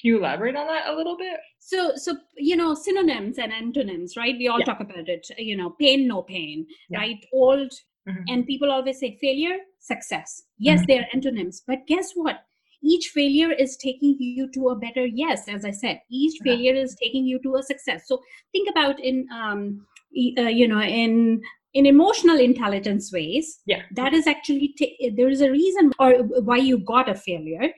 can 0.00 0.10
you 0.10 0.18
elaborate 0.18 0.56
on 0.56 0.66
that 0.66 0.88
a 0.88 0.94
little 0.94 1.16
bit 1.16 1.38
so 1.58 1.92
so 1.96 2.16
you 2.36 2.56
know 2.56 2.74
synonyms 2.74 3.38
and 3.38 3.52
antonyms 3.52 4.16
right 4.16 4.36
we 4.38 4.48
all 4.48 4.60
yeah. 4.60 4.64
talk 4.64 4.80
about 4.80 5.08
it 5.08 5.26
you 5.38 5.56
know 5.56 5.70
pain 5.80 6.06
no 6.06 6.22
pain 6.22 6.66
yeah. 6.88 6.98
right 6.98 7.24
old 7.32 7.72
mm-hmm. 8.08 8.22
and 8.28 8.46
people 8.46 8.70
always 8.70 9.00
say 9.00 9.18
failure 9.20 9.56
success 9.80 10.42
yes 10.58 10.78
mm-hmm. 10.78 10.86
they're 10.86 11.08
antonyms 11.12 11.62
but 11.66 11.86
guess 11.86 12.12
what 12.14 12.44
each 12.82 13.08
failure 13.08 13.52
is 13.52 13.76
taking 13.76 14.16
you 14.18 14.50
to 14.52 14.68
a 14.68 14.76
better 14.76 15.06
yes 15.06 15.48
as 15.48 15.64
i 15.64 15.70
said. 15.70 16.00
Each 16.10 16.38
failure 16.42 16.74
is 16.74 16.94
taking 16.94 17.24
you 17.24 17.38
to 17.42 17.56
a 17.56 17.62
success. 17.62 18.06
So 18.06 18.22
think 18.52 18.68
about 18.70 19.00
in 19.00 19.26
um, 19.32 19.86
uh, 20.38 20.42
you 20.42 20.68
know 20.68 20.80
in 20.80 21.42
in 21.74 21.86
emotional 21.86 22.38
intelligence 22.38 23.12
ways 23.12 23.60
yeah. 23.64 23.82
that 23.94 24.12
is 24.12 24.26
actually 24.26 24.74
t- 24.76 25.12
there 25.16 25.28
is 25.28 25.40
a 25.40 25.50
reason 25.50 25.92
or 25.98 26.14
why 26.42 26.56
you 26.56 26.78
got 26.78 27.08
a 27.08 27.14
failure. 27.14 27.68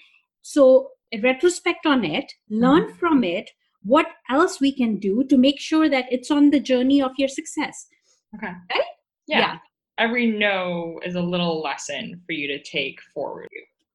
So 0.42 0.90
retrospect 1.22 1.84
on 1.84 2.04
it 2.04 2.32
learn 2.48 2.84
mm-hmm. 2.84 2.98
from 2.98 3.22
it 3.22 3.50
what 3.82 4.06
else 4.30 4.60
we 4.60 4.72
can 4.72 4.98
do 4.98 5.24
to 5.24 5.36
make 5.36 5.60
sure 5.60 5.88
that 5.90 6.06
it's 6.10 6.30
on 6.30 6.50
the 6.50 6.60
journey 6.60 7.02
of 7.02 7.10
your 7.18 7.28
success. 7.28 7.86
Okay. 8.34 8.46
Right? 8.46 8.82
yeah. 9.26 9.38
yeah. 9.38 9.58
Every 9.98 10.26
no 10.26 10.98
is 11.04 11.16
a 11.16 11.20
little 11.20 11.60
lesson 11.60 12.22
for 12.24 12.32
you 12.32 12.48
to 12.48 12.62
take 12.62 12.98
forward 13.14 13.48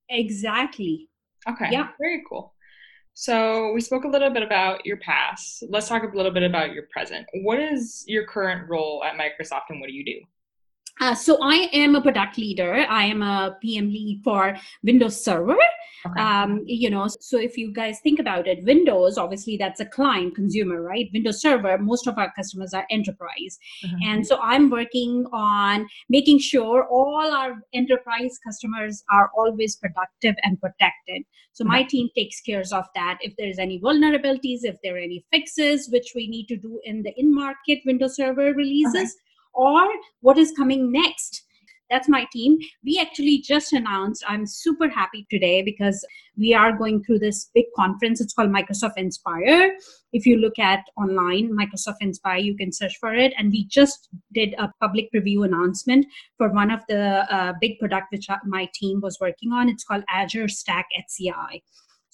Exactly. 0.09 1.09
Okay. 1.47 1.69
Yeah. 1.71 1.89
Very 1.99 2.23
cool. 2.27 2.53
So 3.13 3.71
we 3.73 3.81
spoke 3.81 4.03
a 4.03 4.07
little 4.07 4.29
bit 4.29 4.43
about 4.43 4.85
your 4.85 4.97
past. 4.97 5.63
Let's 5.69 5.87
talk 5.87 6.03
a 6.03 6.15
little 6.15 6.31
bit 6.31 6.43
about 6.43 6.73
your 6.73 6.83
present. 6.91 7.25
What 7.41 7.59
is 7.59 8.03
your 8.07 8.25
current 8.25 8.69
role 8.69 9.03
at 9.03 9.13
Microsoft 9.13 9.69
and 9.69 9.81
what 9.81 9.87
do 9.87 9.93
you 9.93 10.05
do? 10.05 10.19
Uh, 10.99 11.13
so 11.13 11.37
I 11.41 11.69
am 11.73 11.95
a 11.95 12.01
product 12.01 12.37
leader. 12.37 12.85
I 12.89 13.05
am 13.05 13.21
a 13.21 13.57
PM 13.61 13.89
lead 13.89 14.21
for 14.23 14.57
Windows 14.83 15.21
Server. 15.23 15.57
Okay. 16.05 16.21
Um, 16.21 16.63
you 16.65 16.89
know, 16.89 17.07
so 17.07 17.37
if 17.37 17.57
you 17.57 17.71
guys 17.73 17.99
think 18.01 18.19
about 18.19 18.47
it, 18.47 18.63
Windows 18.63 19.17
obviously 19.17 19.57
that's 19.57 19.79
a 19.79 19.85
client 19.85 20.35
consumer, 20.35 20.81
right? 20.81 21.09
Windows 21.13 21.41
Server, 21.41 21.77
most 21.77 22.07
of 22.07 22.17
our 22.17 22.31
customers 22.35 22.73
are 22.73 22.85
enterprise, 22.91 23.57
mm-hmm. 23.85 23.95
and 24.03 24.25
so 24.25 24.39
I'm 24.41 24.69
working 24.69 25.25
on 25.33 25.87
making 26.09 26.39
sure 26.39 26.87
all 26.87 27.31
our 27.33 27.55
enterprise 27.73 28.39
customers 28.45 29.03
are 29.11 29.31
always 29.35 29.75
productive 29.75 30.35
and 30.43 30.61
protected. 30.61 31.23
So 31.53 31.63
my 31.63 31.81
mm-hmm. 31.81 31.87
team 31.87 32.09
takes 32.15 32.41
care 32.41 32.61
of 32.71 32.85
that. 32.93 33.17
If 33.21 33.33
there's 33.37 33.59
any 33.59 33.79
vulnerabilities, 33.79 34.59
if 34.61 34.77
there 34.83 34.95
are 34.95 34.99
any 34.99 35.25
fixes 35.31 35.89
which 35.91 36.11
we 36.15 36.27
need 36.27 36.45
to 36.47 36.57
do 36.57 36.79
in 36.83 37.01
the 37.01 37.13
in-market 37.17 37.79
Windows 37.85 38.15
Server 38.15 38.53
releases. 38.53 38.95
Okay 38.95 39.23
or 39.57 39.85
what 40.21 40.37
is 40.37 40.53
coming 40.55 40.91
next. 40.91 41.43
That's 41.89 42.09
my 42.09 42.25
team. 42.33 42.57
We 42.83 42.99
actually 42.99 43.37
just 43.39 43.71
announced 43.71 44.23
i'm 44.27 44.45
super 44.45 44.89
happy 44.89 45.25
today 45.29 45.61
because 45.61 46.05
we 46.37 46.53
are 46.53 46.77
going 46.77 47.01
through 47.03 47.19
this 47.19 47.49
big 47.55 47.65
conference. 47.75 48.19
It's 48.19 48.33
called 48.33 48.51
microsoft 48.51 48.97
inspire. 48.97 49.71
If 50.11 50.25
you 50.25 50.37
look 50.37 50.59
at 50.59 50.83
online 50.97 51.55
microsoft 51.61 52.01
inspire 52.01 52.39
you 52.39 52.57
can 52.57 52.73
search 52.73 52.97
for 52.99 53.13
it. 53.15 53.33
And 53.37 53.51
we 53.51 53.65
just 53.67 54.09
did 54.33 54.53
a 54.57 54.69
public 54.81 55.09
preview 55.15 55.45
announcement 55.45 56.05
for 56.37 56.49
one 56.49 56.71
of 56.71 56.81
the 56.89 57.25
uh, 57.33 57.53
big 57.61 57.79
product 57.79 58.07
which 58.11 58.27
my 58.45 58.69
team 58.73 58.99
was 59.01 59.17
working 59.21 59.53
on. 59.53 59.69
It's 59.69 59.85
called 59.85 60.03
azure 60.09 60.49
stack 60.49 60.87
hci 60.99 61.61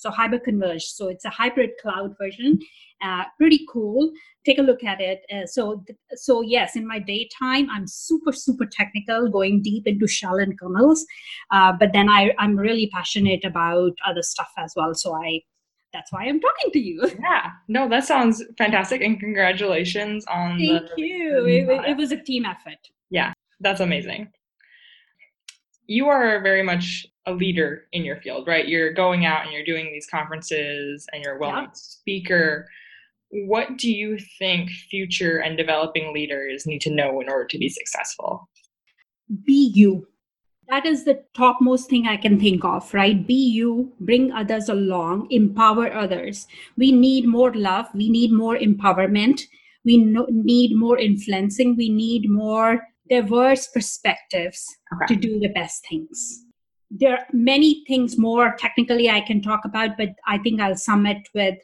so 0.04 0.12
hyperconverged. 0.12 0.90
So 0.98 1.08
it's 1.08 1.26
a 1.26 1.30
hybrid 1.30 1.72
cloud 1.82 2.16
version. 2.22 2.60
Uh, 3.02 3.24
pretty 3.38 3.66
cool. 3.72 4.12
Take 4.46 4.60
a 4.60 4.62
look 4.62 4.84
at 4.84 5.02
it. 5.02 5.22
Uh, 5.34 5.46
so 5.46 5.84
so 6.16 6.42
yes 6.42 6.76
in 6.76 6.88
my 6.88 7.00
daytime 7.00 7.68
i'm 7.72 7.88
super 7.88 8.32
super 8.32 8.66
technical 8.66 9.30
going 9.30 9.62
deep 9.62 9.88
into 9.88 10.08
shell 10.08 10.36
and 10.36 10.60
kernels. 10.60 11.06
Uh, 11.52 11.74
but 11.80 11.92
then 11.94 12.10
I, 12.10 12.34
i'm 12.40 12.56
really 12.56 12.88
passionate 12.94 13.44
about 13.46 13.94
other 14.06 14.22
stuff 14.22 14.52
as 14.58 14.74
well. 14.76 14.94
So 14.94 15.16
i 15.16 15.42
that's 15.94 16.12
why 16.12 16.24
i'm 16.26 16.40
talking 16.40 16.72
to 16.72 16.80
you. 16.80 17.02
Yeah. 17.20 17.52
No 17.68 17.88
that 17.90 18.06
sounds 18.06 18.44
fantastic 18.58 19.02
and 19.02 19.20
congratulations 19.20 20.26
on 20.28 20.60
thank 20.60 20.90
the, 20.96 21.02
you 21.02 21.46
it, 21.46 21.90
it 21.92 21.98
was 21.98 22.12
a 22.12 22.18
team 22.18 22.46
effort. 22.46 22.80
Yeah 23.10 23.34
that's 23.60 23.80
amazing. 23.80 24.30
You 25.88 26.08
are 26.08 26.42
very 26.42 26.64
much 26.64 27.06
a 27.26 27.34
leader 27.34 27.70
mm-hmm. 27.70 28.00
in 28.00 28.06
your 28.06 28.18
field, 28.18 28.48
right? 28.48 28.68
You're 28.68 28.94
going 28.94 29.26
out 29.26 29.44
and 29.44 29.54
you're 29.54 29.66
doing 29.66 29.92
these 29.92 30.08
conferences 30.08 31.08
and 31.12 31.24
you're 31.24 31.38
a 31.38 31.40
well 31.40 31.52
known 31.52 31.64
yeah. 31.64 31.70
speaker 31.74 32.68
what 33.34 33.78
do 33.78 33.92
you 33.92 34.20
think 34.38 34.70
future 34.70 35.40
and 35.40 35.58
developing 35.58 36.14
leaders 36.14 36.68
need 36.68 36.82
to 36.82 36.94
know 36.94 37.20
in 37.20 37.30
order 37.30 37.46
to 37.46 37.58
be 37.58 37.68
successful? 37.68 38.48
Be 39.46 39.72
you. 39.74 40.08
That 40.70 40.86
is 40.86 41.04
the 41.04 41.24
topmost 41.36 41.90
thing 41.90 42.08
I 42.08 42.16
can 42.16 42.40
think 42.40 42.64
of, 42.64 42.94
right? 42.94 43.26
Be 43.26 43.34
you, 43.34 43.92
bring 44.00 44.32
others 44.32 44.70
along, 44.70 45.28
empower 45.32 45.92
others. 45.92 46.48
We 46.78 46.92
need 46.92 47.28
more 47.28 47.54
love, 47.54 47.88
we 47.94 48.08
need 48.10 48.32
more 48.32 48.58
empowerment, 48.58 49.42
we 49.84 49.98
no- 49.98 50.28
need 50.30 50.76
more 50.76 50.98
influencing, 50.98 51.76
we 51.76 51.90
need 51.90 52.30
more 52.30 52.88
diverse 53.10 53.68
perspectives 53.68 54.66
okay. 54.94 55.14
to 55.14 55.20
do 55.20 55.40
the 55.40 55.50
best 55.50 55.86
things. 55.90 56.43
There 56.96 57.14
are 57.14 57.26
many 57.34 57.84
things 57.88 58.18
more 58.18 58.56
technically 58.58 59.10
I 59.10 59.22
can 59.22 59.42
talk 59.42 59.66
about, 59.66 59.98
but 59.98 60.10
I 60.28 60.38
think 60.38 60.62
I'll 60.62 60.76
sum 60.76 61.06
it 61.06 61.28
with 61.34 61.58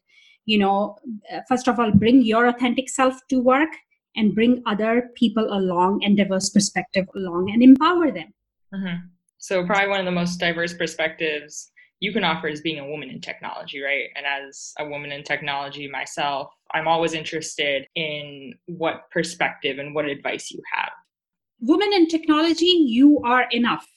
you 0.50 0.58
know 0.58 0.98
uh, 1.32 1.42
first 1.48 1.68
of 1.68 1.80
all 1.80 1.92
bring 1.92 2.22
your 2.24 2.48
authentic 2.48 2.90
self 2.90 3.16
to 3.30 3.40
work 3.40 3.70
and 4.16 4.34
bring 4.34 4.64
other 4.66 5.12
people 5.16 5.48
along 5.54 6.04
and 6.04 6.18
diverse 6.18 6.50
perspective 6.50 7.06
along 7.16 7.52
and 7.52 7.62
empower 7.62 8.12
them. 8.12 8.34
Mm-hmm. 8.74 8.98
so 9.38 9.66
probably 9.66 9.90
one 9.90 10.00
of 10.00 10.06
the 10.06 10.12
most 10.12 10.40
diverse 10.40 10.74
perspectives 10.76 11.72
you 12.00 12.14
can 12.14 12.24
offer 12.24 12.48
is 12.48 12.62
being 12.62 12.80
a 12.80 12.88
woman 12.88 13.10
in 13.10 13.20
technology 13.20 13.82
right? 13.82 14.10
And 14.16 14.26
as 14.26 14.74
a 14.80 14.86
woman 14.88 15.12
in 15.12 15.24
technology 15.24 15.88
myself 15.88 16.52
i'm 16.74 16.88
always 16.88 17.14
interested 17.14 17.88
in 17.96 18.54
what 18.66 19.10
perspective 19.12 19.80
and 19.80 19.94
what 19.96 20.06
advice 20.06 20.52
you 20.52 20.62
have. 20.74 20.92
Women 21.62 21.92
in 21.94 22.08
technology 22.08 22.74
you 22.98 23.20
are 23.26 23.48
enough 23.52 23.88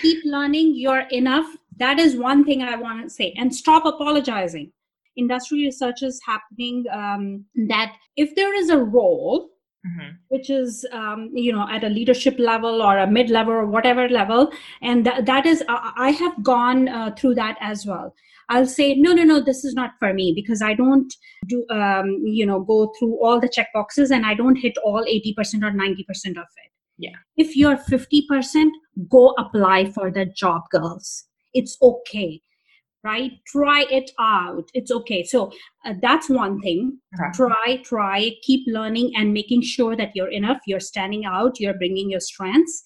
keep 0.00 0.24
learning 0.24 0.74
you're 0.74 1.06
enough. 1.10 1.46
That 1.78 1.98
is 1.98 2.16
one 2.16 2.44
thing 2.44 2.62
i 2.62 2.76
want 2.76 3.02
to 3.02 3.10
say. 3.10 3.34
And 3.36 3.54
stop 3.54 3.84
apologizing. 3.84 4.72
Industry 5.16 5.64
research 5.64 6.02
is 6.02 6.20
happening 6.24 6.84
um, 6.92 7.44
that 7.68 7.94
if 8.16 8.34
there 8.34 8.54
is 8.54 8.70
a 8.70 8.78
role 8.78 9.50
Mm-hmm. 9.86 10.08
which 10.26 10.50
is 10.50 10.84
um, 10.90 11.30
you 11.32 11.52
know 11.52 11.64
at 11.70 11.84
a 11.84 11.88
leadership 11.88 12.34
level 12.36 12.82
or 12.82 12.98
a 12.98 13.06
mid 13.06 13.30
level 13.30 13.52
or 13.52 13.64
whatever 13.64 14.08
level 14.08 14.50
and 14.82 15.04
th- 15.04 15.24
that 15.24 15.46
is 15.46 15.62
uh, 15.68 15.92
i 15.96 16.10
have 16.10 16.42
gone 16.42 16.88
uh, 16.88 17.14
through 17.16 17.36
that 17.36 17.56
as 17.60 17.86
well. 17.86 18.12
I'll 18.48 18.66
say 18.66 18.96
no 18.96 19.12
no 19.12 19.22
no 19.22 19.40
this 19.40 19.64
is 19.64 19.74
not 19.74 19.92
for 20.00 20.12
me 20.12 20.32
because 20.34 20.62
i 20.62 20.74
don't 20.74 21.14
do 21.46 21.64
um, 21.70 22.10
you 22.24 22.44
know 22.44 22.58
go 22.58 22.92
through 22.98 23.24
all 23.24 23.38
the 23.38 23.48
check 23.48 23.68
boxes 23.72 24.10
and 24.10 24.26
i 24.26 24.34
don't 24.34 24.56
hit 24.56 24.76
all 24.78 25.04
80% 25.04 25.62
or 25.62 25.70
90% 25.70 26.30
of 26.30 26.48
it 26.64 26.72
yeah. 26.98 27.16
If 27.36 27.56
you're 27.56 27.76
50% 27.76 28.68
go 29.08 29.34
apply 29.38 29.92
for 29.92 30.10
the 30.10 30.26
job 30.26 30.62
girls 30.70 31.24
it's 31.54 31.76
okay 31.80 32.40
right? 33.04 33.32
Try 33.46 33.86
it 33.90 34.10
out. 34.18 34.68
It's 34.74 34.90
okay. 34.90 35.22
So 35.24 35.52
uh, 35.84 35.94
that's 36.02 36.28
one 36.28 36.60
thing. 36.60 36.98
Okay. 37.14 37.30
try 37.34 37.80
try. 37.84 38.32
Keep 38.42 38.66
learning 38.66 39.12
and 39.16 39.32
making 39.32 39.62
sure 39.62 39.96
that 39.96 40.10
you're 40.14 40.30
enough. 40.30 40.58
You're 40.66 40.80
standing 40.80 41.24
out. 41.24 41.60
You're 41.60 41.78
bringing 41.78 42.10
your 42.10 42.20
strengths. 42.20 42.82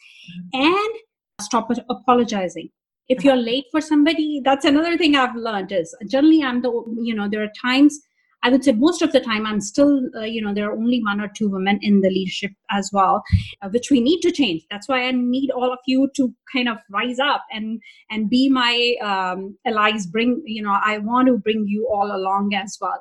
Mm-hmm. 0.55 0.63
and 0.63 0.93
stop 1.41 1.69
apologizing. 1.91 2.69
If 3.09 3.25
you're 3.25 3.37
late 3.37 3.65
for 3.73 3.81
somebody 3.81 4.41
that's 4.45 4.65
another 4.65 4.97
thing 4.97 5.17
i've 5.17 5.35
learned 5.35 5.73
is 5.73 5.95
generally 6.09 6.43
i'm 6.43 6.63
the 6.63 6.71
you 7.09 7.15
know 7.15 7.29
there 7.29 7.43
are 7.43 7.53
times 7.61 7.99
I 8.43 8.51
would 8.51 8.65
say 8.65 8.73
most 8.73 9.03
of 9.03 9.13
the 9.13 9.21
time 9.21 9.47
I'm 9.47 9.61
still, 9.61 10.01
uh, 10.17 10.23
you 10.23 10.43
know, 10.43 10.53
there 10.53 10.69
are 10.69 10.77
only 10.77 11.01
one 11.03 11.21
or 11.21 11.29
two 11.29 11.49
women 11.49 11.79
in 11.83 12.01
the 12.01 12.11
leadership 12.11 12.53
as 12.71 12.91
well, 12.93 13.23
uh, 13.63 13.69
which 13.69 13.91
we 13.91 14.01
need 14.01 14.21
to 14.23 14.33
change. 14.33 14.63
That's 14.71 14.89
why 14.89 15.05
I 15.05 15.13
need 15.13 15.51
all 15.51 15.73
of 15.73 15.79
you 15.87 16.11
to 16.17 16.35
kind 16.53 16.69
of 16.69 16.79
rise 16.91 17.19
up 17.21 17.45
and 17.53 17.81
and 18.11 18.29
be 18.29 18.49
my 18.49 18.97
um, 19.03 19.57
allies. 19.65 20.07
Bring, 20.07 20.43
you 20.45 20.63
know, 20.63 20.77
I 20.85 20.99
want 20.99 21.29
to 21.29 21.39
bring 21.39 21.67
you 21.69 21.89
all 21.93 22.15
along 22.15 22.55
as 22.55 22.79
well. 22.81 23.01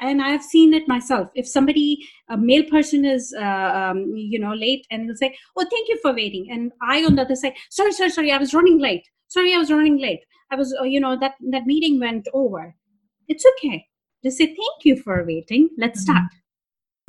and 0.00 0.22
i've 0.22 0.42
seen 0.42 0.74
it 0.74 0.86
myself 0.88 1.30
if 1.34 1.46
somebody 1.48 1.86
a 2.28 2.36
male 2.36 2.64
person 2.64 3.04
is 3.04 3.34
uh, 3.38 3.70
um, 3.80 4.04
you 4.14 4.38
know 4.38 4.52
late 4.54 4.86
and 4.90 5.04
he'll 5.04 5.16
say 5.16 5.36
oh 5.56 5.66
thank 5.72 5.88
you 5.88 5.98
for 6.02 6.12
waiting 6.14 6.46
and 6.50 6.72
i 6.82 7.04
on 7.04 7.16
the 7.16 7.22
other 7.22 7.34
side 7.34 7.54
sorry 7.70 7.92
sorry 7.92 8.10
sorry 8.10 8.30
i 8.32 8.38
was 8.38 8.54
running 8.54 8.78
late 8.78 9.08
sorry 9.28 9.54
i 9.54 9.58
was 9.58 9.70
running 9.70 9.98
late 9.98 10.20
i 10.52 10.56
was 10.56 10.74
uh, 10.80 10.84
you 10.84 11.00
know 11.00 11.18
that 11.18 11.34
that 11.50 11.66
meeting 11.66 11.98
went 11.98 12.28
over 12.32 12.76
it's 13.28 13.44
okay 13.54 13.87
just 14.24 14.38
say 14.38 14.46
thank 14.46 14.84
you 14.84 14.96
for 14.96 15.24
waiting 15.24 15.68
let's 15.78 16.04
mm-hmm. 16.04 16.16
start 16.16 16.32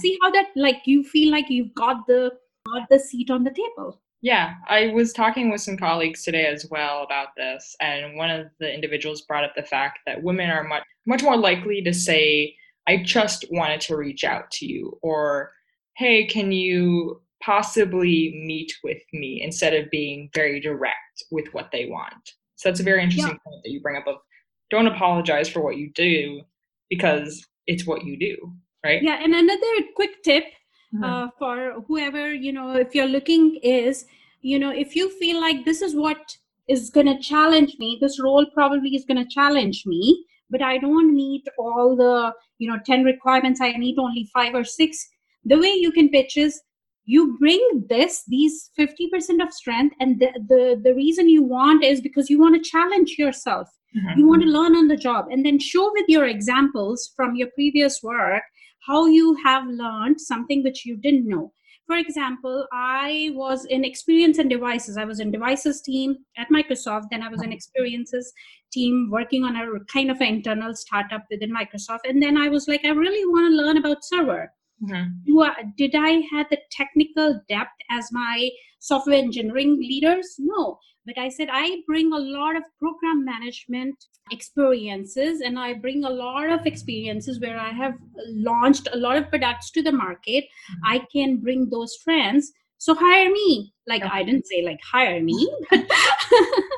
see 0.02 0.18
how 0.22 0.30
that 0.32 0.48
like 0.56 0.82
you 0.86 1.04
feel 1.04 1.32
like 1.32 1.50
you've 1.50 1.74
got 1.74 2.06
the 2.08 2.32
got 2.66 2.88
the 2.90 3.00
seat 3.00 3.30
on 3.30 3.44
the 3.44 3.52
table 3.52 4.02
yeah, 4.22 4.56
I 4.68 4.88
was 4.88 5.14
talking 5.14 5.50
with 5.50 5.62
some 5.62 5.78
colleagues 5.78 6.24
today 6.24 6.46
as 6.46 6.68
well 6.70 7.04
about 7.04 7.30
this, 7.38 7.76
and 7.80 8.18
one 8.18 8.30
of 8.30 8.48
the 8.60 8.74
individuals 8.74 9.22
brought 9.22 9.46
up 9.46 9.54
the 9.56 9.64
fact 9.64 10.00
that 10.06 10.22
women 10.22 10.50
are 10.50 10.64
much 10.64 10.84
much 11.06 11.24
more 11.24 11.38
likely 11.38 11.82
to 11.84 11.94
say, 11.94 12.56
"I 12.86 12.98
just 12.98 13.46
wanted 13.50 13.80
to 13.82 13.96
reach 13.96 14.26
out 14.26 14.52
to 14.52 14.66
you," 14.66 15.00
or 15.02 15.54
"Hey, 15.96 16.26
can 16.26 16.52
you 16.52 17.22
possibly 17.42 18.34
meet 18.46 18.74
with 18.84 19.02
me?" 19.14 19.42
instead 19.42 19.74
of 19.74 19.90
being 19.90 20.30
very 20.34 20.60
direct 20.60 21.24
with 21.32 21.54
what 21.54 21.72
they 21.72 21.86
want. 21.86 22.34
So 22.58 22.68
that's 22.68 22.82
a 22.82 22.84
very 22.84 23.02
interesting 23.02 23.36
yeah. 23.36 23.52
point 23.52 23.64
that 23.64 23.72
you 23.72 23.80
bring 23.82 23.96
up 23.96 24.08
of 24.08 24.18
don't 24.70 24.88
apologize 24.88 25.50
for 25.50 25.62
what 25.62 25.78
you 25.78 25.92
do 25.96 26.42
because 26.90 27.46
it's 27.68 27.86
what 27.86 28.04
you 28.04 28.18
do, 28.18 28.54
right? 28.84 29.02
Yeah, 29.02 29.20
and 29.24 29.34
another 29.34 29.74
quick 29.96 30.24
tip 30.24 30.46
mm-hmm. 30.94 31.04
uh, 31.04 31.28
for 31.38 31.82
whoever 31.88 32.34
you 32.34 32.52
know 32.52 32.76
if 32.76 32.96
you're 32.96 33.08
looking 33.08 33.60
is 33.64 34.06
you 34.42 34.60
know 34.60 34.72
if 34.72 34.96
you 34.96 35.10
feel 35.20 35.40
like 35.40 35.66
this 35.66 35.82
is 35.82 35.96
what 35.96 36.38
is 36.68 36.90
going 36.90 37.06
to 37.06 37.20
challenge 37.20 37.76
me 37.80 37.98
this 38.02 38.20
role 38.22 38.46
probably 38.54 38.96
is 38.96 39.06
going 39.06 39.24
to 39.24 39.30
challenge 39.30 39.84
me 39.86 40.26
but 40.50 40.62
i 40.62 40.78
don't 40.78 41.16
meet 41.16 41.48
all 41.58 41.96
the 41.96 42.34
you 42.58 42.70
know 42.70 42.80
10 42.86 43.04
requirements 43.04 43.62
i 43.62 43.72
need 43.72 43.98
only 43.98 44.30
5 44.34 44.56
or 44.56 44.64
6 44.64 45.08
the 45.46 45.58
way 45.58 45.72
you 45.72 45.92
can 45.92 46.10
pitch 46.10 46.38
is 46.38 46.62
you 47.10 47.36
bring 47.40 47.86
this 47.90 48.24
these 48.28 48.70
50% 48.80 49.42
of 49.42 49.52
strength 49.52 49.96
and 50.00 50.20
the, 50.20 50.30
the 50.48 50.80
the 50.84 50.94
reason 50.94 51.28
you 51.28 51.44
want 51.44 51.84
is 51.84 52.02
because 52.02 52.30
you 52.30 52.40
want 52.40 52.56
to 52.56 52.70
challenge 52.70 53.16
yourself. 53.18 53.68
Mm-hmm. 53.98 54.20
you 54.20 54.28
want 54.28 54.44
to 54.44 54.48
learn 54.48 54.76
on 54.76 54.88
the 54.88 54.96
job. 54.96 55.30
And 55.32 55.44
then 55.44 55.58
show 55.58 55.92
with 55.94 56.06
your 56.08 56.26
examples 56.28 57.12
from 57.16 57.36
your 57.36 57.48
previous 57.56 58.04
work 58.04 58.44
how 58.88 59.08
you 59.08 59.36
have 59.44 59.66
learned 59.66 60.22
something 60.22 60.62
which 60.64 60.86
you 60.86 60.98
didn't 60.98 61.28
know. 61.28 61.52
For 61.88 61.98
example 62.04 62.68
i 62.72 63.32
was 63.34 63.66
in 63.78 63.84
experience 63.90 64.38
and 64.38 64.54
devices. 64.58 65.02
I 65.06 65.06
was 65.06 65.20
in 65.20 65.32
devices 65.38 65.82
team 65.82 66.16
at 66.38 66.54
microsoft. 66.58 67.10
Then 67.10 67.24
i 67.24 67.34
was 67.36 67.42
in 67.48 67.58
experiences 67.58 68.32
team 68.78 69.10
working 69.18 69.50
on 69.50 69.56
a 69.64 69.66
kind 69.96 70.12
of 70.12 70.22
an 70.22 70.32
internal 70.36 70.76
startup 70.84 71.26
within 71.32 71.60
microsoft. 71.62 72.08
And 72.14 72.22
then 72.28 72.38
i 72.46 72.48
was 72.56 72.68
like 72.74 72.86
i 72.86 72.96
really 73.04 73.26
want 73.34 73.50
to 73.50 73.60
learn 73.62 73.84
about 73.84 74.10
server 74.14 74.44
mm-hmm. 74.84 75.70
did 75.78 75.96
i 75.96 76.22
have 76.32 76.48
the 76.50 76.60
technical 76.72 77.40
depth 77.50 77.78
as 77.90 78.12
my 78.12 78.50
software 78.80 79.18
engineering 79.18 79.78
leaders? 79.78 80.36
No. 80.40 80.80
But 81.06 81.18
i 81.18 81.30
said 81.30 81.50
i 81.52 81.78
bring 81.88 82.14
a 82.14 82.20
lot 82.20 82.56
of 82.56 82.64
program 82.78 83.26
management 83.26 83.96
experiences 84.32 85.42
and 85.42 85.58
i 85.58 85.74
bring 85.74 86.04
a 86.04 86.10
lot 86.10 86.50
of 86.50 86.68
experiences 86.68 87.40
where 87.40 87.58
i 87.58 87.70
have 87.70 87.96
launched 88.50 88.88
a 88.94 88.98
lot 88.98 89.18
of 89.18 89.30
products 89.30 89.72
to 89.72 89.82
the 89.82 89.92
market. 89.92 90.44
Mm-hmm. 90.44 90.94
i 90.94 91.00
can 91.14 91.38
bring 91.38 91.70
those 91.70 91.98
trends. 92.04 92.52
So 92.78 92.96
hire 92.96 93.32
me. 93.32 93.74
Like 93.88 94.04
i 94.04 94.24
didn't 94.24 94.48
say 94.48 94.62
like 94.64 94.80
hire 94.84 95.22
me. 95.22 95.40
but 95.70 95.90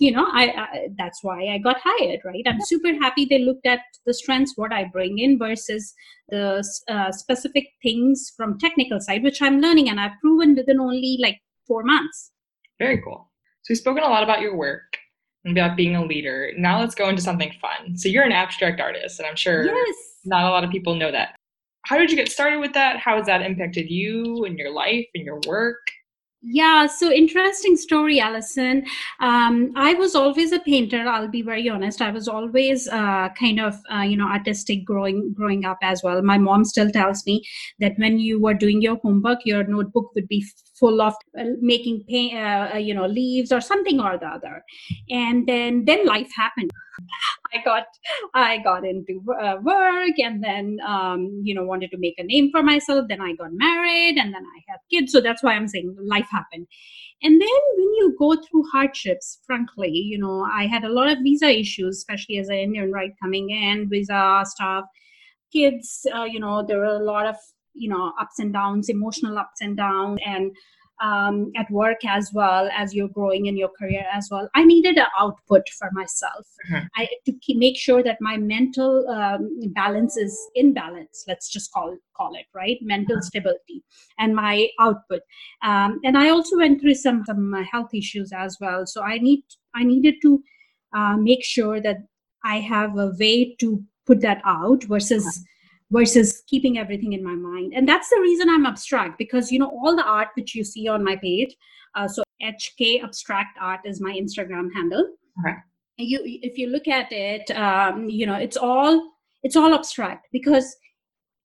you 0.00 0.10
know 0.10 0.26
I, 0.32 0.44
I, 0.44 0.88
that's 0.98 1.22
why 1.22 1.46
i 1.46 1.58
got 1.58 1.76
hired 1.84 2.20
right? 2.24 2.42
I'm 2.46 2.60
super 2.62 2.92
happy 2.94 3.26
they 3.26 3.38
looked 3.38 3.66
at 3.66 3.80
the 4.06 4.14
strengths 4.14 4.54
what 4.56 4.72
i 4.72 4.84
bring 4.84 5.18
in 5.18 5.38
versus 5.38 5.94
the 6.28 6.64
uh, 6.88 7.12
specific 7.12 7.68
things 7.82 8.32
from 8.36 8.58
technical 8.58 9.00
side 9.00 9.22
which 9.22 9.40
i'm 9.42 9.60
learning 9.60 9.88
and 9.88 10.00
i've 10.00 10.18
proven 10.20 10.54
within 10.56 10.80
only 10.80 11.18
like 11.20 11.40
four 11.66 11.82
months. 11.84 12.32
Very 12.78 13.00
cool. 13.02 13.30
So 13.62 13.70
we've 13.70 13.78
spoken 13.78 14.02
a 14.02 14.08
lot 14.08 14.22
about 14.22 14.40
your 14.40 14.56
work 14.56 14.98
and 15.44 15.56
about 15.56 15.76
being 15.76 15.96
a 15.96 16.04
leader. 16.04 16.52
Now 16.56 16.80
let's 16.80 16.94
go 16.94 17.08
into 17.08 17.22
something 17.22 17.52
fun. 17.60 17.96
So 17.96 18.08
you're 18.08 18.24
an 18.24 18.32
abstract 18.32 18.80
artist 18.80 19.18
and 19.18 19.26
i'm 19.26 19.36
sure 19.36 19.64
yes. 19.64 19.96
not 20.24 20.44
a 20.44 20.50
lot 20.50 20.64
of 20.64 20.70
people 20.70 20.94
know 20.94 21.12
that. 21.12 21.36
How 21.84 21.98
did 21.98 22.10
you 22.10 22.16
get 22.16 22.30
started 22.30 22.60
with 22.60 22.74
that? 22.74 22.98
How 22.98 23.16
has 23.16 23.26
that 23.26 23.42
impacted 23.42 23.90
you 23.90 24.44
and 24.44 24.56
your 24.56 24.70
life 24.70 25.06
and 25.14 25.24
your 25.24 25.40
work? 25.46 25.80
Yeah, 26.44 26.86
so 26.86 27.12
interesting 27.12 27.76
story, 27.76 28.18
Allison. 28.18 28.84
Um, 29.20 29.70
I 29.76 29.94
was 29.94 30.16
always 30.16 30.50
a 30.50 30.58
painter. 30.58 31.06
I'll 31.06 31.28
be 31.28 31.40
very 31.42 31.68
honest. 31.68 32.02
I 32.02 32.10
was 32.10 32.26
always 32.26 32.88
uh, 32.88 33.28
kind 33.38 33.60
of, 33.60 33.76
uh, 33.94 34.00
you 34.00 34.16
know, 34.16 34.26
artistic 34.26 34.84
growing 34.84 35.32
growing 35.34 35.64
up 35.64 35.78
as 35.82 36.02
well. 36.02 36.20
My 36.20 36.38
mom 36.38 36.64
still 36.64 36.90
tells 36.90 37.24
me 37.26 37.44
that 37.78 37.92
when 37.96 38.18
you 38.18 38.40
were 38.40 38.54
doing 38.54 38.82
your 38.82 38.96
homework, 38.96 39.38
your 39.44 39.62
notebook 39.64 40.10
would 40.16 40.26
be 40.26 40.44
full 40.80 41.00
of 41.00 41.14
uh, 41.38 41.44
making 41.60 42.02
paint, 42.08 42.34
uh, 42.36 42.76
you 42.76 42.92
know, 42.92 43.06
leaves 43.06 43.52
or 43.52 43.60
something 43.60 44.00
or 44.00 44.18
the 44.18 44.26
other. 44.26 44.64
And 45.10 45.46
then 45.46 45.84
then 45.84 46.04
life 46.06 46.30
happened. 46.36 46.72
I 47.54 47.62
got 47.64 47.84
I 48.34 48.58
got 48.58 48.84
into 48.84 49.22
uh, 49.40 49.56
work 49.62 50.18
and 50.18 50.42
then 50.42 50.78
um, 50.86 51.40
you 51.44 51.54
know 51.54 51.64
wanted 51.64 51.90
to 51.92 51.98
make 51.98 52.18
a 52.18 52.24
name 52.24 52.50
for 52.50 52.62
myself. 52.62 53.06
Then 53.08 53.20
I 53.20 53.34
got 53.34 53.52
married 53.52 54.16
and 54.18 54.32
then 54.34 54.42
I 54.44 54.58
had 54.68 54.78
kids. 54.90 55.12
So 55.12 55.20
that's 55.20 55.42
why 55.42 55.52
I'm 55.54 55.68
saying 55.68 55.96
life 56.00 56.28
happened. 56.32 56.66
And 57.22 57.40
then 57.40 57.60
when 57.76 57.92
you 57.98 58.16
go 58.18 58.34
through 58.34 58.64
hardships, 58.72 59.38
frankly, 59.46 59.90
you 59.90 60.18
know, 60.18 60.44
I 60.44 60.66
had 60.66 60.84
a 60.84 60.92
lot 60.92 61.08
of 61.10 61.18
visa 61.22 61.46
issues, 61.46 61.98
especially 61.98 62.38
as 62.38 62.48
an 62.48 62.56
Indian, 62.56 62.90
right, 62.90 63.12
coming 63.22 63.50
in, 63.50 63.88
visa 63.88 64.42
stuff, 64.44 64.84
kids. 65.52 66.06
Uh, 66.14 66.24
you 66.24 66.40
know, 66.40 66.64
there 66.66 66.78
were 66.78 66.96
a 66.96 67.04
lot 67.04 67.26
of 67.26 67.36
you 67.74 67.88
know 67.88 68.12
ups 68.20 68.38
and 68.38 68.52
downs, 68.52 68.88
emotional 68.88 69.38
ups 69.38 69.60
and 69.60 69.76
downs, 69.76 70.18
and 70.26 70.50
um, 71.02 71.50
at 71.56 71.70
work 71.70 72.04
as 72.06 72.30
well 72.32 72.70
as 72.72 72.94
you're 72.94 73.08
growing 73.08 73.46
in 73.46 73.56
your 73.56 73.70
career 73.76 74.04
as 74.12 74.28
well. 74.30 74.48
I 74.54 74.64
needed 74.64 74.96
an 74.96 75.06
output 75.18 75.68
for 75.78 75.90
myself. 75.92 76.46
Mm-hmm. 76.70 76.86
i 76.96 77.08
to 77.26 77.32
keep, 77.42 77.58
make 77.58 77.76
sure 77.76 78.02
that 78.02 78.18
my 78.20 78.36
mental 78.36 79.08
um, 79.08 79.60
balance 79.74 80.16
is 80.16 80.38
in 80.54 80.72
balance 80.72 81.24
let's 81.26 81.50
just 81.50 81.72
call 81.72 81.96
call 82.16 82.34
it 82.34 82.46
right? 82.54 82.78
Mental 82.82 83.16
mm-hmm. 83.16 83.22
stability 83.22 83.82
and 84.18 84.34
my 84.34 84.68
output. 84.78 85.22
Um, 85.62 86.00
and 86.04 86.16
i 86.16 86.28
also 86.28 86.56
went 86.56 86.80
through 86.80 86.94
some 86.94 87.24
some 87.26 87.52
health 87.72 87.92
issues 87.92 88.32
as 88.32 88.58
well. 88.60 88.86
So 88.86 89.02
i 89.02 89.18
need 89.18 89.42
i 89.74 89.82
needed 89.84 90.16
to 90.22 90.42
uh, 90.94 91.16
make 91.16 91.44
sure 91.44 91.80
that 91.80 91.98
i 92.44 92.60
have 92.60 92.98
a 92.98 93.12
way 93.18 93.56
to 93.60 93.82
put 94.06 94.20
that 94.20 94.40
out 94.44 94.84
versus 94.84 95.24
mm-hmm 95.24 95.48
versus 95.92 96.42
keeping 96.48 96.78
everything 96.78 97.12
in 97.12 97.22
my 97.22 97.34
mind 97.34 97.72
and 97.76 97.88
that's 97.88 98.08
the 98.08 98.20
reason 98.20 98.48
i'm 98.48 98.66
abstract 98.66 99.18
because 99.18 99.52
you 99.52 99.58
know 99.58 99.68
all 99.68 99.94
the 99.94 100.04
art 100.04 100.28
which 100.34 100.54
you 100.54 100.64
see 100.64 100.88
on 100.88 101.04
my 101.04 101.16
page 101.16 101.54
uh, 101.94 102.08
so 102.08 102.22
hk 102.42 103.02
abstract 103.04 103.58
art 103.60 103.80
is 103.84 104.00
my 104.00 104.12
instagram 104.12 104.68
handle 104.74 105.06
okay. 105.44 105.56
you 105.98 106.20
if 106.24 106.56
you 106.56 106.68
look 106.68 106.88
at 106.88 107.12
it 107.12 107.50
um, 107.52 108.08
you 108.08 108.26
know 108.26 108.34
it's 108.34 108.56
all 108.56 109.12
it's 109.42 109.56
all 109.56 109.74
abstract 109.74 110.28
because 110.32 110.74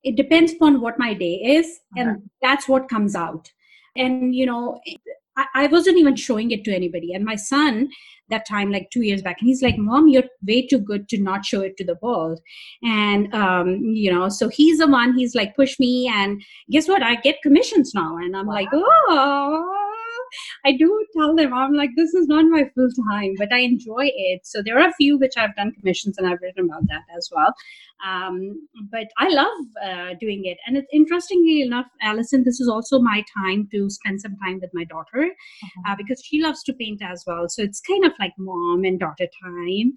it 0.03 0.15
depends 0.15 0.53
upon 0.53 0.79
what 0.79 0.97
my 0.97 1.13
day 1.13 1.35
is 1.57 1.79
okay. 1.93 2.01
and 2.01 2.29
that's 2.41 2.69
what 2.69 2.87
comes 2.87 3.15
out 3.15 3.51
and 3.97 4.33
you 4.33 4.45
know 4.45 4.79
I, 5.37 5.45
I 5.53 5.67
wasn't 5.67 5.97
even 5.97 6.15
showing 6.15 6.51
it 6.51 6.63
to 6.65 6.75
anybody. 6.75 7.13
And 7.13 7.23
my 7.23 7.35
son 7.35 7.89
that 8.29 8.45
time 8.45 8.71
like 8.71 8.89
two 8.91 9.03
years 9.03 9.21
back 9.21 9.37
and 9.39 9.47
he's 9.47 9.61
like 9.61 9.77
mom 9.77 10.09
you're 10.09 10.23
way 10.45 10.67
too 10.67 10.79
good 10.79 11.07
to 11.07 11.17
not 11.17 11.45
show 11.45 11.61
it 11.61 11.77
to 11.77 11.85
the 11.85 11.97
world. 12.01 12.41
And 12.83 13.33
um, 13.33 13.75
you 13.83 14.11
know 14.11 14.27
so 14.29 14.49
he's 14.49 14.79
the 14.79 14.87
one 14.87 15.17
he's 15.17 15.35
like 15.35 15.55
push 15.55 15.79
me. 15.79 16.11
And 16.13 16.41
guess 16.69 16.87
what? 16.87 17.03
I 17.03 17.15
get 17.15 17.41
commissions 17.41 17.93
now. 17.93 18.17
And 18.17 18.35
i'm 18.35 18.47
wow. 18.47 18.53
like 18.53 18.69
oh 18.73 19.76
I 20.65 20.73
do 20.75 21.05
tell 21.17 21.35
them 21.35 21.53
I'm 21.53 21.73
like 21.73 21.91
this 21.95 22.13
is 22.13 22.27
not 22.27 22.45
my 22.45 22.69
full 22.75 22.89
time, 23.09 23.33
but 23.37 23.51
I 23.51 23.59
enjoy 23.59 24.09
it. 24.13 24.45
So 24.45 24.61
there 24.61 24.77
are 24.79 24.89
a 24.89 24.93
few 24.93 25.17
which 25.17 25.37
I've 25.37 25.55
done 25.55 25.73
commissions 25.73 26.17
and 26.17 26.27
I've 26.27 26.41
written 26.41 26.65
about 26.65 26.87
that 26.87 27.03
as 27.15 27.29
well. 27.33 27.53
Um, 28.05 28.67
but 28.91 29.07
I 29.17 29.29
love 29.29 29.57
uh, 29.83 30.13
doing 30.19 30.45
it, 30.45 30.57
and 30.67 30.77
it's 30.77 30.87
interestingly 30.93 31.61
enough, 31.61 31.87
Allison, 32.01 32.43
this 32.43 32.59
is 32.59 32.69
also 32.69 32.99
my 32.99 33.23
time 33.35 33.67
to 33.71 33.89
spend 33.89 34.21
some 34.21 34.35
time 34.43 34.59
with 34.61 34.69
my 34.73 34.83
daughter 34.83 35.23
uh-huh. 35.23 35.91
uh, 35.91 35.95
because 35.95 36.21
she 36.23 36.41
loves 36.41 36.63
to 36.63 36.73
paint 36.73 37.01
as 37.01 37.23
well. 37.25 37.49
So 37.49 37.63
it's 37.63 37.81
kind 37.81 38.05
of 38.05 38.13
like 38.19 38.33
mom 38.37 38.83
and 38.83 38.99
daughter 38.99 39.27
time 39.43 39.93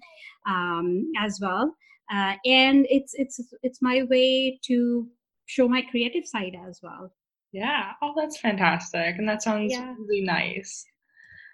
um, 0.47 1.11
as 1.19 1.39
well. 1.41 1.75
Uh, 2.11 2.33
and 2.45 2.85
it's 2.89 3.13
it's 3.13 3.39
it's 3.63 3.81
my 3.81 4.03
way 4.09 4.59
to 4.65 5.07
show 5.45 5.67
my 5.67 5.81
creative 5.81 6.25
side 6.25 6.55
as 6.67 6.79
well 6.83 7.11
yeah. 7.51 7.91
Oh, 8.01 8.13
that's 8.15 8.39
fantastic. 8.39 9.15
And 9.17 9.27
that 9.27 9.41
sounds 9.41 9.71
yeah. 9.71 9.93
really 9.97 10.21
nice. 10.21 10.85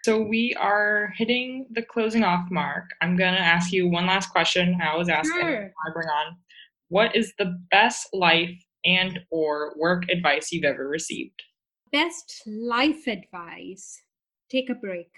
So 0.04 0.22
we 0.22 0.56
are 0.60 1.14
hitting 1.18 1.68
the 1.72 1.82
closing 1.82 2.24
off 2.24 2.48
mark. 2.50 2.92
I'm 3.02 3.18
going 3.18 3.34
to 3.34 3.40
ask 3.40 3.74
you 3.74 3.90
one 3.90 4.06
last 4.06 4.30
question. 4.30 4.80
I 4.82 4.90
always 4.90 5.10
ask 5.10 5.30
sure. 5.30 5.66
I 5.66 5.94
bring 5.94 6.08
on. 6.08 6.38
What 6.90 7.16
is 7.16 7.34
the 7.38 7.60
best 7.72 8.08
life 8.14 8.56
and 8.86 9.20
or 9.32 9.74
work 9.78 10.10
advice 10.10 10.52
you've 10.52 10.64
ever 10.64 10.88
received? 10.88 11.44
Best 11.92 12.44
life 12.46 13.08
advice. 13.08 14.02
Take 14.50 14.70
a 14.70 14.76
break. 14.76 15.10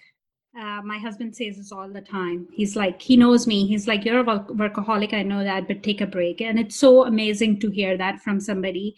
Uh, 0.57 0.81
my 0.83 0.97
husband 0.97 1.35
says 1.35 1.57
this 1.57 1.71
all 1.71 1.87
the 1.87 2.01
time. 2.01 2.47
He's 2.51 2.75
like, 2.75 3.01
he 3.01 3.15
knows 3.15 3.45
me. 3.45 3.67
He's 3.67 3.87
like, 3.87 4.03
you're 4.03 4.19
a 4.19 4.23
workaholic. 4.23 5.13
I 5.13 5.21
know 5.21 5.43
that, 5.43 5.67
but 5.67 5.83
take 5.83 6.01
a 6.01 6.07
break. 6.07 6.41
And 6.41 6.57
it's 6.57 6.75
so 6.75 7.05
amazing 7.05 7.59
to 7.59 7.69
hear 7.69 7.97
that 7.97 8.19
from 8.21 8.39
somebody. 8.39 8.95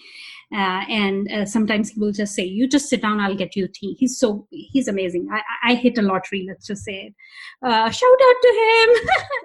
Uh, 0.53 0.83
and 0.89 1.31
uh, 1.31 1.45
sometimes 1.45 1.91
he 1.91 1.99
will 1.99 2.11
just 2.11 2.35
say, 2.35 2.43
"You 2.43 2.67
just 2.67 2.89
sit 2.89 3.01
down. 3.01 3.21
I'll 3.21 3.35
get 3.35 3.55
you 3.55 3.69
tea." 3.69 3.95
He's 3.97 4.17
so 4.19 4.45
he's 4.51 4.89
amazing. 4.89 5.29
I, 5.31 5.71
I 5.71 5.75
hit 5.75 5.97
a 5.97 6.01
lottery. 6.01 6.45
Let's 6.45 6.67
just 6.67 6.83
say 6.83 7.05
it. 7.05 7.13
Uh, 7.65 7.89
shout 7.89 8.19
out 8.21 8.35
to 8.41 8.89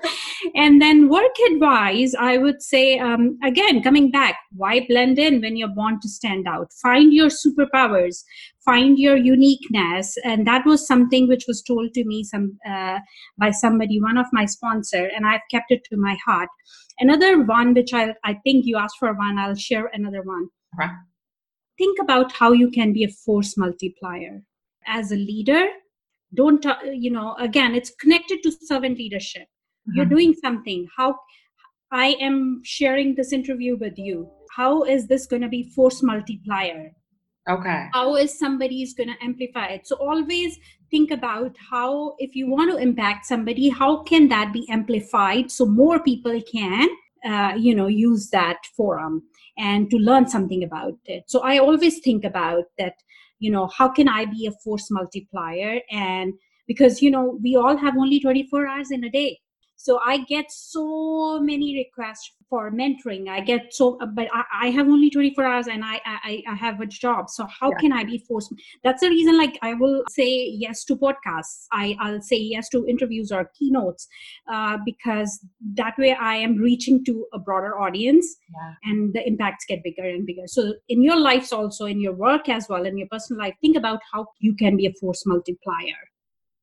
him. 0.02 0.12
and 0.56 0.82
then 0.82 1.08
work 1.08 1.36
advice, 1.52 2.12
I 2.18 2.38
would 2.38 2.60
say 2.60 2.98
um, 2.98 3.38
again 3.44 3.84
coming 3.84 4.10
back. 4.10 4.36
Why 4.56 4.84
blend 4.88 5.20
in 5.20 5.40
when 5.40 5.56
you're 5.56 5.68
born 5.68 6.00
to 6.00 6.08
stand 6.08 6.48
out? 6.48 6.72
Find 6.82 7.12
your 7.12 7.28
superpowers. 7.28 8.24
Find 8.64 8.98
your 8.98 9.16
uniqueness, 9.16 10.18
and 10.24 10.44
that 10.48 10.66
was 10.66 10.88
something 10.88 11.28
which 11.28 11.44
was 11.46 11.62
told 11.62 11.94
to 11.96 12.04
me 12.04 12.24
some 12.24 12.58
uh, 12.74 12.98
by 13.38 13.50
somebody, 13.50 14.00
one 14.00 14.18
of 14.24 14.26
my 14.32 14.46
sponsor, 14.46 15.04
and 15.14 15.26
I've 15.26 15.48
kept 15.50 15.70
it 15.70 15.82
to 15.90 15.96
my 16.08 16.16
heart. 16.26 16.48
Another 17.06 17.32
one, 17.42 17.74
which 17.74 17.92
I 18.02 18.04
I 18.24 18.34
think 18.44 18.66
you 18.66 18.76
asked 18.84 19.00
for 19.00 19.12
one, 19.24 19.38
I'll 19.38 19.62
share 19.68 19.90
another 20.00 20.22
one 20.22 20.46
Okay. 20.78 20.92
Think 21.78 21.98
about 22.00 22.32
how 22.32 22.52
you 22.52 22.70
can 22.70 22.92
be 22.92 23.04
a 23.04 23.08
force 23.08 23.56
multiplier. 23.56 24.42
As 24.86 25.12
a 25.12 25.16
leader, 25.16 25.66
don't, 26.34 26.64
uh, 26.64 26.78
you 26.92 27.10
know, 27.10 27.34
again, 27.38 27.74
it's 27.74 27.90
connected 27.90 28.42
to 28.42 28.52
servant 28.52 28.98
leadership. 28.98 29.42
Mm-hmm. 29.42 29.96
You're 29.96 30.06
doing 30.06 30.34
something. 30.34 30.88
How 30.96 31.18
I 31.90 32.16
am 32.20 32.62
sharing 32.64 33.14
this 33.14 33.32
interview 33.32 33.76
with 33.76 33.98
you. 33.98 34.30
How 34.54 34.84
is 34.84 35.06
this 35.06 35.26
going 35.26 35.42
to 35.42 35.48
be 35.48 35.70
force 35.74 36.02
multiplier? 36.02 36.92
Okay. 37.48 37.88
How 37.92 38.16
is 38.16 38.36
somebody 38.38 38.82
is 38.82 38.92
going 38.92 39.08
to 39.08 39.24
amplify 39.24 39.66
it? 39.66 39.86
So 39.86 39.96
always 39.96 40.58
think 40.90 41.10
about 41.12 41.56
how, 41.70 42.16
if 42.18 42.34
you 42.34 42.48
want 42.48 42.72
to 42.72 42.76
impact 42.76 43.26
somebody, 43.26 43.68
how 43.68 44.02
can 44.02 44.28
that 44.28 44.52
be 44.52 44.68
amplified 44.68 45.50
so 45.50 45.64
more 45.64 46.00
people 46.00 46.40
can, 46.42 46.88
uh, 47.24 47.54
you 47.56 47.74
know, 47.74 47.86
use 47.86 48.30
that 48.30 48.58
forum 48.76 49.22
and 49.58 49.90
to 49.90 49.96
learn 49.96 50.28
something 50.28 50.62
about 50.62 50.94
it 51.06 51.24
so 51.26 51.40
i 51.40 51.58
always 51.58 51.98
think 52.00 52.24
about 52.24 52.64
that 52.78 52.94
you 53.38 53.50
know 53.50 53.66
how 53.68 53.88
can 53.88 54.08
i 54.08 54.24
be 54.24 54.46
a 54.46 54.52
force 54.64 54.90
multiplier 54.90 55.80
and 55.90 56.34
because 56.66 57.00
you 57.02 57.10
know 57.10 57.38
we 57.42 57.56
all 57.56 57.76
have 57.76 57.96
only 57.96 58.20
24 58.20 58.66
hours 58.66 58.90
in 58.90 59.04
a 59.04 59.10
day 59.10 59.38
so 59.76 60.00
i 60.04 60.18
get 60.24 60.50
so 60.50 61.40
many 61.40 61.76
requests 61.76 62.32
for 62.48 62.70
mentoring. 62.70 63.28
I 63.28 63.40
get 63.40 63.74
so 63.74 63.98
but 64.14 64.28
i, 64.32 64.44
I 64.62 64.70
have 64.70 64.86
only 64.86 65.10
24 65.10 65.44
hours 65.44 65.66
and 65.66 65.84
I, 65.84 66.00
I 66.04 66.42
i 66.48 66.54
have 66.54 66.80
a 66.80 66.86
job. 66.86 67.30
So 67.30 67.46
how 67.46 67.70
yeah. 67.70 67.78
can 67.78 67.92
i 67.92 68.04
be 68.04 68.18
forced? 68.18 68.52
That's 68.84 69.00
the 69.00 69.08
reason 69.08 69.36
like 69.36 69.58
i 69.62 69.74
will 69.74 70.02
say 70.10 70.46
yes 70.46 70.84
to 70.84 70.96
podcasts. 70.96 71.66
I 71.72 71.96
i'll 72.00 72.22
say 72.22 72.36
yes 72.36 72.68
to 72.70 72.86
interviews 72.86 73.32
or 73.32 73.50
keynotes 73.58 74.06
uh, 74.50 74.78
because 74.84 75.40
that 75.74 75.98
way 75.98 76.14
i 76.14 76.34
am 76.34 76.56
reaching 76.56 77.04
to 77.04 77.26
a 77.32 77.38
broader 77.38 77.78
audience 77.78 78.26
yeah. 78.54 78.90
and 78.90 79.14
the 79.14 79.26
impacts 79.26 79.64
get 79.68 79.82
bigger 79.82 80.04
and 80.04 80.26
bigger. 80.26 80.46
So 80.46 80.74
in 80.88 81.02
your 81.02 81.18
lives 81.18 81.52
also 81.52 81.86
in 81.86 82.00
your 82.00 82.14
work 82.14 82.48
as 82.48 82.68
well 82.68 82.86
in 82.86 82.96
your 82.96 83.08
personal 83.10 83.40
life 83.42 83.54
think 83.60 83.76
about 83.76 84.00
how 84.12 84.26
you 84.38 84.54
can 84.54 84.76
be 84.76 84.86
a 84.86 84.92
force 85.00 85.24
multiplier 85.26 86.00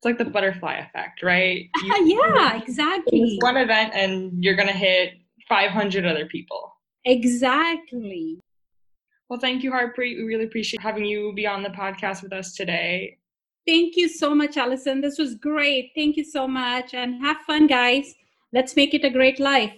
it's 0.04 0.18
like 0.20 0.26
the 0.26 0.30
butterfly 0.30 0.74
effect, 0.74 1.22
right? 1.22 1.70
You, 1.82 2.22
yeah, 2.22 2.60
exactly. 2.60 3.38
One 3.40 3.56
event 3.56 3.92
and 3.94 4.44
you're 4.44 4.56
going 4.56 4.68
to 4.68 4.74
hit 4.74 5.14
500 5.48 6.04
other 6.04 6.26
people. 6.26 6.74
Exactly. 7.04 8.38
Well, 9.28 9.40
thank 9.40 9.62
you, 9.62 9.70
Harpreet. 9.70 10.16
We 10.18 10.24
really 10.24 10.44
appreciate 10.44 10.80
having 10.80 11.04
you 11.04 11.32
be 11.34 11.46
on 11.46 11.62
the 11.62 11.70
podcast 11.70 12.22
with 12.22 12.32
us 12.32 12.54
today. 12.54 13.18
Thank 13.66 13.96
you 13.96 14.08
so 14.08 14.34
much, 14.34 14.58
Allison. 14.58 15.00
This 15.00 15.18
was 15.18 15.34
great. 15.36 15.92
Thank 15.94 16.16
you 16.16 16.24
so 16.24 16.46
much. 16.46 16.92
And 16.92 17.22
have 17.22 17.38
fun, 17.46 17.66
guys. 17.66 18.14
Let's 18.52 18.76
make 18.76 18.92
it 18.92 19.04
a 19.04 19.10
great 19.10 19.40
life. 19.40 19.72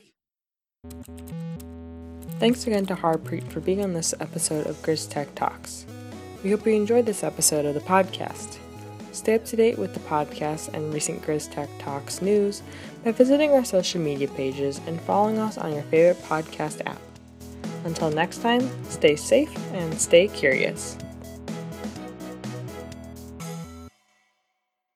Thanks 2.40 2.66
again 2.66 2.86
to 2.86 2.96
Harpreet 2.96 3.48
for 3.52 3.60
being 3.60 3.82
on 3.82 3.92
this 3.92 4.12
episode 4.18 4.66
of 4.66 4.76
Grizz 4.82 5.08
Tech 5.08 5.34
Talks. 5.36 5.86
We 6.42 6.50
hope 6.50 6.66
you 6.66 6.72
enjoyed 6.72 7.06
this 7.06 7.22
episode 7.22 7.64
of 7.64 7.74
the 7.74 7.80
podcast. 7.80 8.58
Stay 9.16 9.34
up 9.34 9.46
to 9.46 9.56
date 9.56 9.78
with 9.78 9.94
the 9.94 10.00
podcast 10.00 10.74
and 10.74 10.92
recent 10.92 11.22
Grizz 11.22 11.50
Tech 11.50 11.70
Talks 11.78 12.20
news 12.20 12.60
by 13.02 13.12
visiting 13.12 13.52
our 13.52 13.64
social 13.64 13.98
media 13.98 14.28
pages 14.28 14.78
and 14.86 15.00
following 15.00 15.38
us 15.38 15.56
on 15.56 15.72
your 15.72 15.84
favorite 15.84 16.22
podcast 16.24 16.84
app. 16.84 17.00
Until 17.86 18.10
next 18.10 18.42
time, 18.42 18.68
stay 18.90 19.16
safe 19.16 19.50
and 19.72 19.98
stay 19.98 20.28
curious. 20.28 20.98